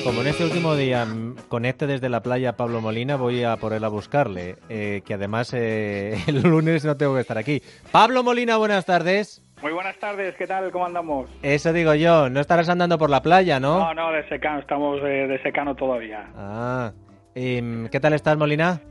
Como 0.04 0.22
en 0.22 0.28
este 0.28 0.44
último 0.44 0.76
día 0.76 1.08
conecte 1.48 1.88
desde 1.88 2.10
la 2.10 2.22
playa 2.22 2.58
Pablo 2.58 2.82
Molina, 2.82 3.16
voy 3.16 3.46
a 3.46 3.56
por 3.56 3.72
él 3.72 3.86
a 3.86 3.88
buscarle, 3.88 4.58
eh, 4.68 5.04
que 5.06 5.14
además 5.14 5.54
eh, 5.54 6.22
el 6.28 6.42
lunes 6.42 6.84
no 6.84 6.98
tengo 6.98 7.16
que 7.16 7.22
estar 7.22 7.38
aquí. 7.38 7.62
Pablo 7.94 8.24
Molina, 8.24 8.58
buenas 8.58 8.86
tardes. 8.86 9.42
Muy 9.62 9.74
buenas 9.74 9.96
tardes, 9.98 10.36
¿qué 10.38 10.48
tal? 10.48 10.72
¿Cómo 10.72 10.88
andamos? 10.88 11.30
Eso 11.44 11.72
digo 11.72 11.94
yo, 11.94 12.30
no 12.30 12.40
estarás 12.40 12.68
andando 12.68 12.98
por 12.98 13.12
la 13.12 13.22
playa, 13.22 13.60
¿no? 13.60 13.78
No, 13.78 13.94
no, 13.94 14.12
de 14.12 14.28
secano, 14.28 14.60
estamos 14.60 15.00
eh, 15.04 15.28
de 15.28 15.40
secano 15.44 15.76
todavía. 15.76 16.26
Ah, 16.36 16.92
¿y 17.36 17.88
qué 17.90 18.00
tal 18.00 18.14
estás, 18.14 18.38
Molina? 18.38 18.82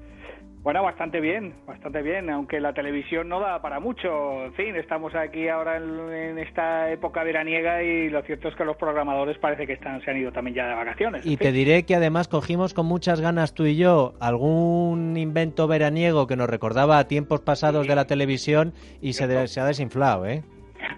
Bueno, 0.63 0.83
bastante 0.85 1.21
bien, 1.21 1.55
bastante 1.67 2.03
bien, 2.03 2.31
aunque 2.31 2.61
la 2.61 2.73
televisión 2.73 3.29
no 3.29 3.41
da 3.41 3.61
para 3.63 3.81
mucho. 3.81 4.45
En 4.45 4.53
fin, 4.53 4.77
estamos 4.77 5.13
aquí 5.17 5.49
ahora 5.49 5.79
en, 5.79 6.39
esta 6.39 6.93
época 6.93 7.25
veraniega 7.25 7.83
y 7.83 8.09
lo 8.11 8.23
cierto 8.23 8.49
es 8.49 8.55
que 8.55 8.65
los 8.65 8.77
programadores 8.77 9.39
parece 9.39 9.67
que 9.67 9.73
están, 9.73 10.01
se 10.05 10.11
han 10.11 10.19
ido 10.19 10.31
también 10.31 10.55
ya 10.55 10.69
de 10.69 10.75
vacaciones. 10.75 11.27
Y 11.27 11.37
te 11.39 11.51
diré 11.51 11.85
que 11.85 11.97
además 11.97 12.29
cogimos 12.29 12.75
con 12.75 12.87
muchas 12.87 13.21
ganas 13.21 13.55
tú 13.55 13.65
y 13.65 13.77
yo 13.77 14.13
algún 14.21 15.17
invento 15.17 15.67
veraniego 15.67 16.27
que 16.27 16.37
nos 16.37 16.49
recordaba 16.49 16.99
a 16.99 17.09
tiempos 17.09 17.41
pasados 17.41 17.89
de 17.89 17.97
la 17.97 18.05
televisión 18.05 18.75
y 19.01 19.15
se, 19.15 19.49
se 19.49 19.61
ha 19.61 19.65
desinflado, 19.65 20.27
¿eh? 20.27 20.45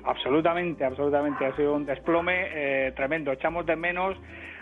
Absolutamente, 0.05 0.85
absolutamente. 0.85 1.47
Ha 1.47 1.57
sido 1.57 1.75
un 1.75 1.87
desplome 1.87 2.49
eh, 2.53 2.93
tremendo. 2.93 3.33
Echamos 3.33 3.67
de 3.67 3.77
menos 3.77 4.17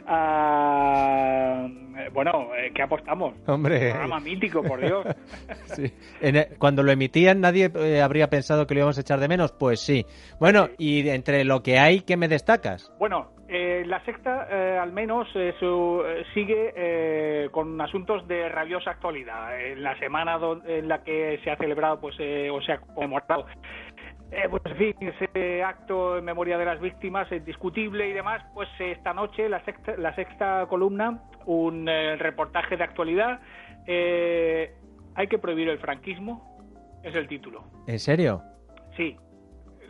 a... 0.06 1.66
Bueno, 2.12 2.48
eh, 2.56 2.72
¿qué 2.74 2.82
apostamos? 2.82 3.34
Hombre. 3.46 3.86
Un 3.86 3.90
programa 3.90 4.20
mítico, 4.20 4.62
por 4.62 4.80
Dios. 4.80 5.06
sí. 5.64 5.92
Cuando 6.58 6.82
lo 6.82 6.92
emitían, 6.92 7.40
nadie 7.40 7.70
eh, 7.74 8.02
habría 8.02 8.28
pensado 8.28 8.66
que 8.66 8.74
lo 8.74 8.80
íbamos 8.80 8.98
a 8.98 9.00
echar 9.02 9.20
de 9.20 9.28
menos. 9.28 9.52
Pues 9.52 9.80
sí. 9.80 10.04
Bueno, 10.38 10.68
y 10.78 11.08
entre 11.08 11.44
lo 11.44 11.62
que 11.62 11.78
hay, 11.78 12.00
¿qué 12.00 12.16
me 12.16 12.28
destacas? 12.28 12.92
Bueno, 12.98 13.32
la 13.48 14.04
secta, 14.04 14.46
al 14.80 14.92
menos, 14.92 15.26
sigue 16.34 17.48
con 17.50 17.80
asuntos 17.80 18.26
de 18.28 18.48
rabiosa 18.48 18.92
actualidad. 18.92 19.60
En 19.60 19.82
la 19.82 19.98
semana 19.98 20.38
en 20.66 20.86
la 20.86 21.02
que 21.02 21.40
se 21.42 21.50
ha 21.50 21.56
celebrado, 21.56 22.00
pues, 22.00 22.14
o 22.14 22.62
se 22.62 22.72
ha 22.72 22.78
conmemorado 22.78 23.46
eh, 24.32 24.46
pues 24.48 24.62
en 24.66 24.76
fin, 24.76 24.94
ese 25.00 25.62
acto 25.62 26.18
en 26.18 26.24
memoria 26.24 26.56
de 26.56 26.64
las 26.64 26.80
víctimas 26.80 27.30
es 27.32 27.44
discutible 27.44 28.08
y 28.08 28.12
demás, 28.12 28.42
pues 28.54 28.68
esta 28.78 29.12
noche 29.12 29.48
la 29.48 29.64
sexta, 29.64 29.96
la 29.96 30.14
sexta 30.14 30.66
columna, 30.68 31.22
un 31.46 31.88
eh, 31.88 32.16
reportaje 32.16 32.76
de 32.76 32.84
actualidad, 32.84 33.40
eh, 33.86 34.72
hay 35.16 35.26
que 35.26 35.38
prohibir 35.38 35.68
el 35.68 35.78
franquismo, 35.78 36.58
es 37.02 37.14
el 37.14 37.26
título. 37.26 37.64
¿En 37.88 37.98
serio? 37.98 38.42
Sí, 38.96 39.16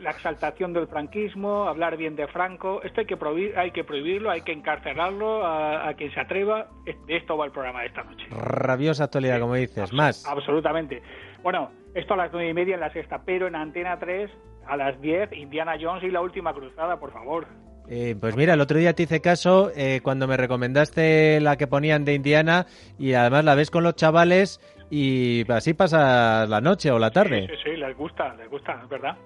la 0.00 0.11
exaltación 0.11 0.72
del 0.72 0.87
franquismo, 0.87 1.64
hablar 1.64 1.98
bien 1.98 2.16
de 2.16 2.26
Franco, 2.29 2.81
esto 2.83 3.00
hay 3.00 3.07
que, 3.07 3.18
prohibir, 3.18 3.59
hay 3.59 3.72
que 3.72 3.85
prohibirlo, 3.85 4.31
hay 4.31 4.40
que 4.40 4.53
encarcelarlo 4.53 5.46
a, 5.46 5.92
quien 5.94 6.12
se 6.14 6.20
atreva, 6.20 6.68
de 6.85 7.16
esto 7.16 7.37
va 7.37 7.44
el 7.44 7.53
programa 7.53 7.81
de 7.83 7.88
esta 7.88 8.05
noche. 8.05 8.26
Rabiosa 8.31 9.05
actualidad, 9.05 9.38
como 9.38 9.55
dices, 9.55 9.92
más. 9.92 10.26
Absolutamente. 10.26 11.03
Bueno, 11.42 11.70
esto 11.94 12.14
a 12.14 12.16
las 12.16 12.33
nueve 12.33 12.50
y 12.50 12.55
media 12.55 12.74
en 12.74 12.81
la 12.81 12.92
sexta, 12.92 13.22
pero 13.24 13.46
en 13.46 13.55
Antena 13.55 13.98
3 13.98 14.31
a 14.66 14.76
las 14.76 15.00
10, 15.00 15.33
Indiana 15.33 15.76
Jones 15.81 16.05
y 16.05 16.11
la 16.11 16.20
última 16.20 16.53
cruzada, 16.53 16.98
por 16.98 17.12
favor. 17.12 17.46
Eh, 17.88 18.14
pues 18.20 18.37
mira, 18.37 18.55
el 18.55 18.61
otro 18.61 18.79
día 18.79 18.94
te 18.94 19.03
hice 19.03 19.20
caso 19.20 19.72
eh, 19.74 20.00
cuando 20.03 20.29
me 20.29 20.37
recomendaste 20.37 21.40
la 21.40 21.57
que 21.57 21.66
ponían 21.66 22.05
de 22.05 22.14
Indiana 22.14 22.66
y 22.98 23.14
además 23.14 23.44
la 23.44 23.57
ves 23.57 23.70
con 23.70 23.83
los 23.83 23.96
chavales 23.96 24.61
y 24.90 25.50
así 25.50 25.74
pasa 25.74 26.46
la 26.46 26.61
noche 26.61 26.92
o 26.92 27.00
la 27.00 27.11
tarde. 27.11 27.48
Sí, 27.48 27.70
sí, 27.70 27.76
les 27.76 27.96
gusta, 27.96 28.35
les 28.37 28.48
gusta, 28.48 28.81
es 28.85 28.88
verdad. 28.88 29.16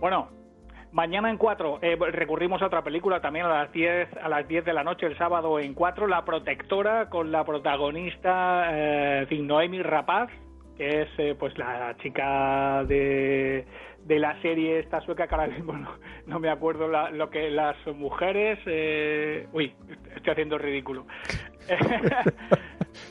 Bueno, 0.00 0.28
mañana 0.90 1.30
en 1.30 1.36
4 1.36 1.78
eh, 1.82 1.96
recurrimos 2.10 2.62
a 2.62 2.66
otra 2.66 2.82
película 2.82 3.20
también 3.20 3.46
a 3.46 3.62
las 3.62 3.72
10 3.72 4.08
a 4.20 4.28
las 4.28 4.48
10 4.48 4.64
de 4.64 4.72
la 4.72 4.82
noche 4.82 5.06
el 5.06 5.16
sábado 5.16 5.60
en 5.60 5.74
4, 5.74 6.08
La 6.08 6.24
Protectora 6.24 7.08
con 7.08 7.30
la 7.30 7.44
protagonista 7.44 8.70
eh, 8.72 9.26
Noemi 9.40 9.82
Rapaz 9.82 10.30
que 10.76 11.02
es 11.02 11.08
eh, 11.18 11.34
pues 11.38 11.56
la 11.58 11.96
chica 12.02 12.84
de, 12.84 13.64
de 14.04 14.18
la 14.18 14.40
serie 14.42 14.80
esta 14.80 15.00
sueca 15.00 15.26
que 15.26 15.34
ahora 15.34 15.46
mismo 15.48 15.74
no, 16.26 16.40
me 16.40 16.50
acuerdo 16.50 16.88
lo 16.88 17.30
que 17.30 17.50
las 17.50 17.76
mujeres 17.94 18.58
eh, 18.66 19.46
uy 19.52 19.72
estoy 20.16 20.32
haciendo 20.32 20.58
ridículo. 20.58 21.06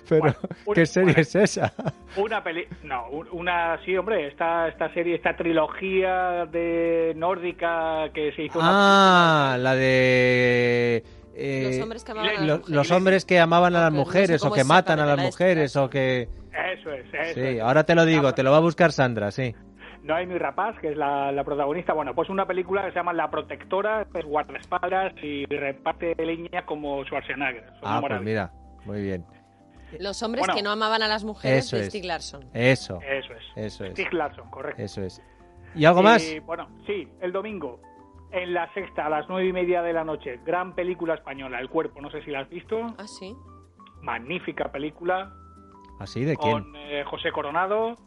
Pero 0.07 0.33
qué 0.73 0.85
serie 0.85 1.15
es 1.17 1.35
esa 1.35 1.73
una 2.15 2.41
peli 2.41 2.65
no 2.83 3.07
una 3.31 3.79
sí 3.83 3.97
hombre 3.97 4.27
esta 4.27 4.69
esta 4.69 4.93
serie 4.93 5.15
esta 5.15 5.35
trilogía 5.35 6.45
de 6.45 7.13
nórdica 7.17 8.09
que 8.13 8.31
se 8.33 8.43
hizo 8.43 8.59
ah 8.61 9.57
la 9.59 9.75
de 9.75 11.03
eh, 11.35 11.63
los 11.63 11.81
hombres 11.81 12.05
que 12.05 12.11
amaban, 12.11 12.35
a, 12.37 12.45
las 12.45 12.69
los 12.69 12.91
hombres 12.91 13.25
que 13.25 13.39
amaban 13.39 13.75
a 13.75 13.81
las 13.81 13.91
mujeres 13.91 14.45
o 14.45 14.51
que 14.51 14.63
matan 14.63 14.99
a 14.99 15.05
las 15.05 15.17
mujeres 15.17 15.75
o 15.75 15.89
que 15.89 16.29
eso 16.73 16.91
es, 16.91 17.05
eso 17.13 17.39
Sí, 17.39 17.59
ahora 17.59 17.83
te 17.83 17.95
lo 17.95 18.05
digo, 18.05 18.33
te 18.33 18.43
lo 18.43 18.51
va 18.51 18.57
a 18.57 18.61
buscar 18.61 18.91
Sandra, 18.91 19.31
sí. 19.31 19.55
No 20.03 20.15
hay 20.15 20.27
mi 20.27 20.37
rapaz, 20.37 20.77
que 20.79 20.89
es 20.89 20.97
la, 20.97 21.41
protagonista. 21.45 21.93
Bueno, 21.93 22.13
pues 22.13 22.29
una 22.29 22.45
película 22.45 22.83
que 22.83 22.91
se 22.91 22.95
llama 22.95 23.13
La 23.13 23.31
Protectora, 23.31 24.05
es 24.13 24.25
guardaespaldas 24.25 25.13
y 25.23 25.45
reparte 25.45 26.13
línea 26.17 26.65
como 26.65 27.03
Schwarzenegger. 27.05 27.65
ah, 27.81 28.01
pues 28.05 28.21
mira, 28.21 28.51
muy 28.85 29.01
bien. 29.01 29.25
Los 29.99 30.21
hombres 30.23 30.45
que 30.53 30.61
no 30.61 30.71
amaban 30.71 31.01
a 31.03 31.07
las 31.07 31.23
mujeres 31.23 31.71
de 31.71 31.85
Stieg 31.85 32.05
Larsson. 32.05 32.43
Eso. 32.53 32.99
Eso 33.01 33.33
es. 33.33 33.43
Eso 33.55 33.85
es. 33.85 33.91
Stieg 33.91 34.11
Larsson, 34.13 34.49
correcto. 34.49 34.81
Eso 34.81 35.03
es. 35.03 35.21
¿Y 35.75 35.85
algo 35.85 36.03
más? 36.03 36.23
Bueno, 36.45 36.67
sí, 36.85 37.07
el 37.21 37.31
domingo, 37.31 37.79
en 38.31 38.53
la 38.53 38.71
sexta, 38.73 39.05
a 39.05 39.09
las 39.09 39.29
nueve 39.29 39.47
y 39.47 39.53
media 39.53 39.81
de 39.81 39.93
la 39.93 40.03
noche, 40.03 40.39
gran 40.45 40.75
película 40.75 41.13
española, 41.15 41.59
El 41.59 41.69
Cuerpo, 41.69 42.01
no 42.01 42.11
sé 42.11 42.23
si 42.23 42.31
la 42.31 42.41
has 42.41 42.49
visto. 42.49 42.77
Ah, 42.97 43.07
sí. 43.07 43.35
Magnífica 44.01 44.71
película. 44.71 45.31
¿Así? 46.03 46.25
¿De 46.25 46.35
quién? 46.35 46.51
Con 46.51 46.75
eh, 46.75 47.03
José 47.05 47.31
Coronado, 47.31 47.97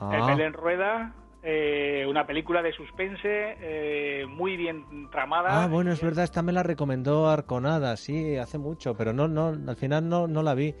ah. 0.00 0.26
Belén 0.34 0.54
Rueda, 0.54 1.12
eh, 1.42 2.06
una 2.08 2.26
película 2.26 2.62
de 2.62 2.72
suspense 2.72 3.20
eh, 3.60 4.24
muy 4.26 4.56
bien 4.56 5.10
tramada. 5.10 5.62
Ah, 5.62 5.66
bueno, 5.68 5.92
es 5.92 6.00
verdad, 6.00 6.24
esta 6.24 6.40
me 6.40 6.52
la 6.52 6.62
recomendó 6.62 7.28
Arconada, 7.28 7.98
sí, 7.98 8.36
hace 8.38 8.56
mucho, 8.56 8.96
pero 8.96 9.12
no, 9.12 9.28
no, 9.28 9.48
al 9.48 9.76
final 9.76 10.08
no, 10.08 10.26
no 10.26 10.42
la 10.42 10.54
vi. 10.54 10.74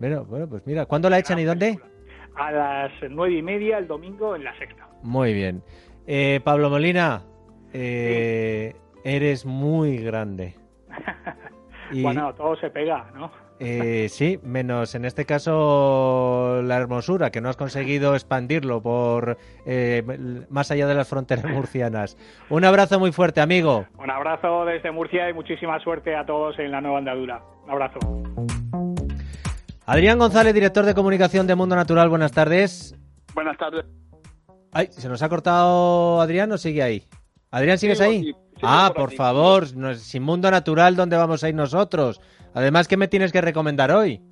Bueno, 0.00 0.24
bueno, 0.24 0.48
pues 0.48 0.66
mira, 0.66 0.86
¿cuándo 0.86 1.08
la 1.08 1.20
echan 1.20 1.38
y 1.38 1.44
dónde? 1.44 1.78
A 2.34 2.50
las 2.50 2.90
nueve 3.08 3.34
y 3.36 3.42
media 3.42 3.78
el 3.78 3.86
domingo 3.86 4.34
en 4.34 4.42
la 4.42 4.58
sexta. 4.58 4.88
Muy 5.04 5.32
bien. 5.32 5.62
Eh, 6.08 6.40
Pablo 6.42 6.68
Molina, 6.68 7.22
eres 7.72 9.46
muy 9.46 9.98
grande. 9.98 10.56
Bueno, 11.94 12.32
todo 12.32 12.56
se 12.56 12.70
pega, 12.70 13.10
¿no? 13.14 13.30
Eh, 13.60 14.08
sí, 14.08 14.40
menos 14.42 14.94
en 14.94 15.04
este 15.04 15.24
caso 15.24 16.62
la 16.64 16.76
hermosura, 16.76 17.30
que 17.30 17.40
no 17.40 17.48
has 17.48 17.56
conseguido 17.56 18.14
expandirlo 18.14 18.82
por 18.82 19.38
eh, 19.66 20.02
más 20.50 20.70
allá 20.70 20.86
de 20.86 20.94
las 20.94 21.08
fronteras 21.08 21.44
murcianas. 21.44 22.16
Un 22.50 22.64
abrazo 22.64 22.98
muy 22.98 23.12
fuerte, 23.12 23.40
amigo. 23.40 23.86
Un 23.98 24.10
abrazo 24.10 24.64
desde 24.64 24.90
Murcia 24.90 25.30
y 25.30 25.32
muchísima 25.32 25.78
suerte 25.80 26.16
a 26.16 26.26
todos 26.26 26.58
en 26.58 26.70
la 26.72 26.80
nueva 26.80 26.98
andadura. 26.98 27.42
Un 27.64 27.70
abrazo. 27.70 27.98
Adrián 29.86 30.18
González, 30.18 30.54
director 30.54 30.84
de 30.84 30.94
comunicación 30.94 31.46
de 31.46 31.54
Mundo 31.54 31.76
Natural, 31.76 32.08
buenas 32.08 32.32
tardes. 32.32 32.94
Buenas 33.34 33.56
tardes. 33.58 33.84
Ay, 34.72 34.88
¿se 34.90 35.08
nos 35.08 35.22
ha 35.22 35.28
cortado 35.28 36.20
Adrián 36.20 36.50
o 36.52 36.58
sigue 36.58 36.82
ahí? 36.82 37.06
Adrián, 37.52 37.76
¿sigues 37.76 38.00
ahí? 38.00 38.34
ah, 38.62 38.92
por, 38.96 39.12
favor, 39.12 39.66
sin 39.96 40.22
Mundo 40.22 40.50
Natural, 40.50 40.96
¿dónde 40.96 41.18
vamos 41.18 41.44
a 41.44 41.50
ir 41.50 41.54
nosotros? 41.54 42.18
Además, 42.54 42.88
¿qué 42.88 42.96
me 42.96 43.08
tienes 43.08 43.30
que 43.30 43.42
recomendar 43.42 43.90
hoy? 43.90 44.22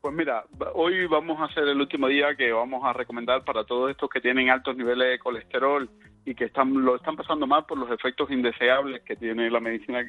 Pues 0.00 0.14
mira, 0.14 0.44
hoy 0.74 1.06
vamos 1.08 1.40
a 1.40 1.46
hacer 1.46 1.64
el 1.64 1.80
último 1.80 2.06
día 2.06 2.36
que 2.36 2.52
vamos 2.52 2.84
a 2.84 2.92
recomendar 2.92 3.42
para 3.44 3.64
todos 3.64 3.90
estos 3.90 4.08
que 4.08 4.20
tienen 4.20 4.48
altos 4.48 4.76
niveles 4.76 5.10
de 5.10 5.18
colesterol 5.18 5.90
y 6.24 6.36
que 6.36 6.44
están 6.44 6.72
lo 6.84 6.94
están 6.94 7.16
pasando 7.16 7.48
mal 7.48 7.66
por 7.66 7.78
los 7.78 7.90
efectos 7.90 8.30
indeseables 8.30 9.02
que 9.02 9.16
tiene 9.16 9.50
la 9.50 9.58
medicina 9.58 10.04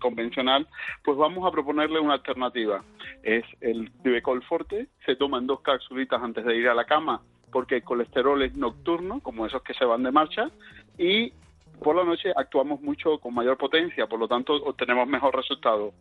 convencional, 0.00 0.66
pues 1.04 1.16
vamos 1.16 1.46
a 1.46 1.52
proponerle 1.52 2.00
una 2.00 2.14
alternativa. 2.14 2.82
Es 3.22 3.44
el 3.60 3.92
Divecol 4.02 4.42
Forte, 4.42 4.88
se 5.06 5.14
toman 5.14 5.46
dos 5.46 5.60
cápsulitas 5.60 6.20
antes 6.20 6.44
de 6.44 6.56
ir 6.56 6.68
a 6.68 6.74
la 6.74 6.86
cama 6.86 7.22
porque 7.52 7.76
el 7.76 7.82
colesterol 7.84 8.42
es 8.42 8.56
nocturno, 8.56 9.20
como 9.20 9.46
esos 9.46 9.62
que 9.62 9.74
se 9.74 9.84
van 9.84 10.02
de 10.02 10.12
marcha, 10.12 10.50
y 10.98 11.32
por 11.82 11.96
la 11.96 12.04
noche 12.04 12.32
actuamos 12.34 12.80
mucho 12.80 13.18
con 13.18 13.34
mayor 13.34 13.56
potencia, 13.56 14.06
por 14.06 14.18
lo 14.18 14.28
tanto 14.28 14.54
obtenemos 14.54 15.08
mejor 15.08 15.34
resultado 15.34 15.92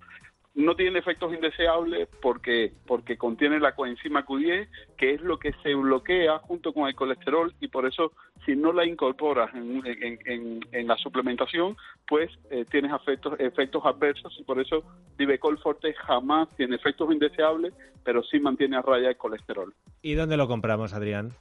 no 0.56 0.76
tiene 0.76 1.00
efectos 1.00 1.34
indeseables 1.34 2.10
porque, 2.22 2.74
porque 2.86 3.18
contiene 3.18 3.60
la 3.60 3.76
coenzima 3.76 4.26
Q10, 4.26 4.68
que 4.98 5.14
es 5.14 5.22
lo 5.22 5.38
que 5.38 5.54
se 5.64 5.74
bloquea 5.76 6.40
junto 6.40 6.74
con 6.74 6.88
el 6.88 6.96
colesterol 6.96 7.54
y 7.60 7.68
por 7.68 7.88
eso 7.88 8.12
si 8.46 8.56
no 8.56 8.74
la 8.74 8.86
incorporas 8.86 9.54
en, 9.54 9.82
en, 10.72 10.88
la 10.88 10.98
suplementación, 10.98 11.78
pues 12.08 12.32
eh, 12.50 12.66
tienes 12.70 12.92
efectos, 12.94 13.40
efectos 13.40 13.84
adversos 13.86 14.36
y 14.40 14.44
por 14.44 14.60
eso 14.60 14.84
Divecol 15.18 15.60
Forte 15.60 15.94
jamás 15.94 16.50
tiene 16.56 16.76
efectos 16.76 17.12
indeseables, 17.12 17.74
pero 18.04 18.24
sí 18.24 18.40
mantiene 18.40 18.78
a 18.78 18.82
raya 18.82 19.10
el 19.10 19.18
colesterol. 19.18 19.74
¿Y 20.02 20.16
dónde 20.16 20.38
lo 20.38 20.48
compramos, 20.48 20.94
Adrián? 20.94 21.34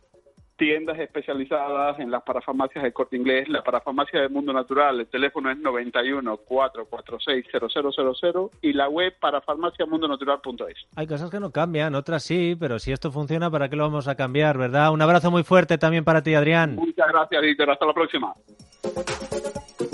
Tiendas 0.58 0.98
especializadas 0.98 1.98
en 2.00 2.10
las 2.10 2.22
parafarmacias 2.22 2.84
de 2.84 2.92
Corte 2.92 3.16
Inglés, 3.16 3.48
la 3.48 3.62
parafarmacia 3.62 4.20
del 4.20 4.30
Mundo 4.30 4.52
Natural, 4.52 5.00
el 5.00 5.06
teléfono 5.06 5.50
es 5.50 5.56
91 5.56 6.36
446 6.36 7.46
0000 7.72 8.50
y 8.60 8.72
la 8.74 8.88
web 8.88 9.14
parafarmaciamundonatural.es. 9.18 10.86
Hay 10.96 11.06
cosas 11.06 11.30
que 11.30 11.40
no 11.40 11.50
cambian, 11.50 11.94
otras 11.94 12.24
sí, 12.24 12.56
pero 12.58 12.78
si 12.78 12.92
esto 12.92 13.10
funciona, 13.10 13.50
¿para 13.50 13.68
qué 13.68 13.76
lo 13.76 13.84
vamos 13.84 14.08
a 14.08 14.16
cambiar, 14.16 14.58
verdad? 14.58 14.92
Un 14.92 15.00
abrazo 15.00 15.30
muy 15.30 15.44
fuerte 15.44 15.78
también 15.78 16.04
para 16.04 16.22
ti, 16.22 16.34
Adrián. 16.34 16.74
Muchas 16.74 17.08
gracias, 17.08 17.40
Dieter. 17.40 17.70
Hasta 17.70 17.86
la 17.86 17.94
próxima. 17.94 18.34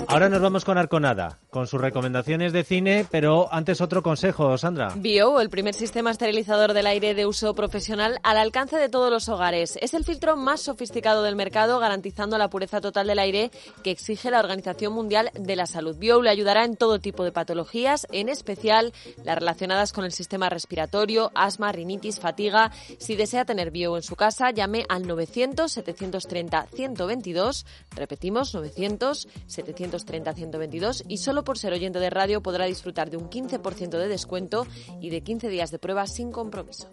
Ahora 0.07 0.29
nos 0.29 0.41
vamos 0.41 0.65
con 0.65 0.77
Arconada, 0.77 1.39
con 1.55 1.67
sus 1.67 1.79
recomendaciones 1.79 2.51
de 2.51 2.65
cine, 2.65 3.07
pero 3.09 3.47
antes 3.49 3.79
otro 3.79 4.03
consejo, 4.03 4.57
Sandra. 4.57 4.91
Bio, 4.97 5.39
el 5.39 5.49
primer 5.49 5.73
sistema 5.73 6.11
esterilizador 6.11 6.73
del 6.73 6.85
aire 6.85 7.13
de 7.13 7.25
uso 7.25 7.55
profesional 7.55 8.19
al 8.23 8.37
alcance 8.37 8.75
de 8.75 8.89
todos 8.89 9.09
los 9.09 9.29
hogares. 9.29 9.79
Es 9.81 9.93
el 9.93 10.03
filtro 10.03 10.35
más 10.35 10.59
sofisticado 10.59 11.23
del 11.23 11.37
mercado, 11.37 11.79
garantizando 11.79 12.37
la 12.37 12.49
pureza 12.49 12.81
total 12.81 13.07
del 13.07 13.19
aire 13.19 13.51
que 13.85 13.91
exige 13.91 14.31
la 14.31 14.41
Organización 14.41 14.91
Mundial 14.91 15.31
de 15.33 15.55
la 15.55 15.65
Salud. 15.65 15.95
Bio 15.95 16.21
le 16.21 16.29
ayudará 16.29 16.65
en 16.65 16.75
todo 16.75 16.99
tipo 16.99 17.23
de 17.23 17.31
patologías, 17.31 18.05
en 18.11 18.27
especial 18.27 18.91
las 19.23 19.37
relacionadas 19.37 19.93
con 19.93 20.03
el 20.03 20.11
sistema 20.11 20.49
respiratorio, 20.49 21.31
asma, 21.35 21.71
rinitis, 21.71 22.19
fatiga. 22.19 22.73
Si 22.97 23.15
desea 23.15 23.45
tener 23.45 23.71
Bio 23.71 23.95
en 23.95 24.03
su 24.03 24.17
casa, 24.17 24.51
llame 24.51 24.85
al 24.89 25.07
900 25.07 25.71
730 25.71 26.67
122. 26.75 27.65
Repetimos, 27.95 28.53
900 28.53 29.29
730 29.47 30.33
122 30.33 31.03
y 31.07 31.19
solo 31.19 31.44
por 31.45 31.57
ser 31.57 31.71
oyente 31.71 31.99
de 31.99 32.09
radio 32.09 32.41
podrá 32.41 32.65
disfrutar 32.65 33.09
de 33.09 33.15
un 33.15 33.29
15% 33.29 33.91
de 33.91 34.07
descuento 34.09 34.67
y 34.99 35.09
de 35.09 35.21
15 35.21 35.47
días 35.47 35.71
de 35.71 35.79
prueba 35.79 36.05
sin 36.07 36.31
compromiso. 36.31 36.89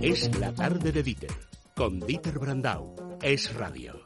Es 0.00 0.38
la 0.38 0.52
tarde 0.52 0.92
de 0.92 1.02
Dieter, 1.02 1.32
con 1.74 1.98
Dieter 1.98 2.38
Brandau. 2.38 2.94
Es 3.20 3.52
radio. 3.54 3.97